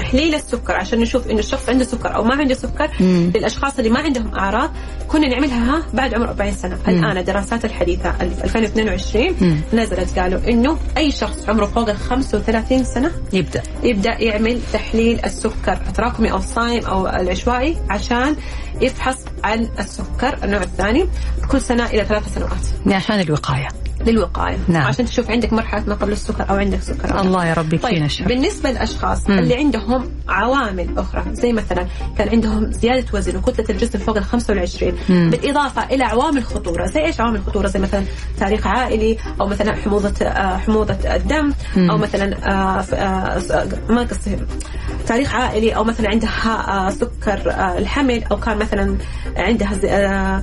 [0.00, 3.32] تحليل السكر عشان نشوف إنه الشخص عنده سكر أو ما عنده سكر مم.
[3.34, 4.70] للأشخاص اللي ما عندهم أعراض
[5.08, 6.78] كنا نعملها ها بعد عمر 40 سنة.
[6.88, 9.60] الآن الدراسات الحديثة ال- 2022 مم.
[9.72, 13.62] نزلت قالوا إنه أي شخص عمره فوق ال 35 سنة يبدأ.
[13.82, 18.36] يبدأ يعمل تحليل السكر التراكمي أو الصايم أو العشوائي عشان
[18.80, 21.08] يفحص عن السكر النوع الثاني
[21.50, 22.94] كل سنة إلى ثلاث سنوات.
[22.96, 23.68] عشان الوقاية.
[24.06, 24.86] للوقاية نعم.
[24.86, 27.20] عشان تشوف عندك مرحلة ما قبل السكر أو عندك سكر أو.
[27.20, 29.38] الله يا رب يكفينا طيب بالنسبة للأشخاص مم.
[29.38, 31.86] اللي عندهم عوامل أخرى زي مثلا
[32.18, 35.30] كان عندهم زيادة وزن وكتلة الجسم فوق ال 25 مم.
[35.30, 38.04] بالإضافة إلى عوامل خطورة زي إيش عوامل خطورة زي مثلا
[38.38, 41.90] تاريخ عائلي أو مثلا حموضة آه، حموضة الدم مم.
[41.90, 44.36] أو مثلا آه، آه، ما قصدي
[45.06, 47.40] تاريخ عائلي أو مثلا عندها سكر
[47.78, 48.96] الحمل أو كان مثلا
[49.36, 50.42] عندها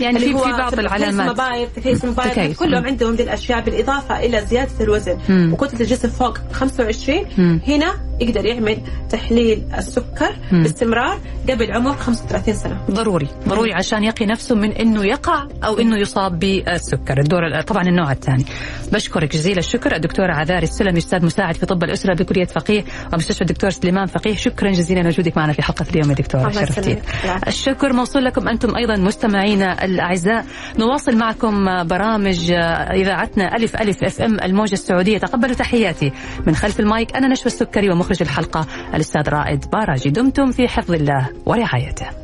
[0.00, 2.54] يعني في في بعض العلامات مبايض تكيس مبايض.
[2.54, 2.86] كلهم.
[2.86, 5.18] عندهم دي الأشياء بالإضافة إلى زيادة الوزن.
[5.52, 7.60] وكتلة الجسم فوق 25 مم.
[7.68, 8.78] هنا يقدر يعمل
[9.10, 10.62] تحليل السكر مم.
[10.62, 11.18] باستمرار
[11.50, 12.80] قبل عمر 35 سنة.
[12.90, 17.20] ضروري ضروري عشان يقي نفسه من إنه يقع أو إنه يصاب بالسكر.
[17.20, 18.44] الدور طبعا النوع الثاني.
[18.92, 19.96] بشكرك جزيل الشكر.
[19.96, 24.34] الدكتوره عذاري السلمي أستاذ مساعد في طب الأسرة بكلية فقيه ومستشفى الدكتور سليمان فقيه.
[24.34, 27.00] شكرا جزيلا لوجودك معنا في حلقة اليوم يا دكتوره شرفتينا.
[27.46, 30.44] الشكر موصول لكم أنتم أيضا مستمعينا الأعزاء.
[30.78, 32.52] نواصل معكم برامج
[32.92, 35.18] إذاعتنا ألف ألف FM الموجة السعودية.
[35.18, 36.12] تقبلوا تحياتي
[36.46, 37.16] من خلف المايك.
[37.16, 38.66] أنا نشوى السكري ومخرج الحلقة.
[38.94, 42.19] الأستاذ رائد باراجي دمتم في حفظ الله ورعايته.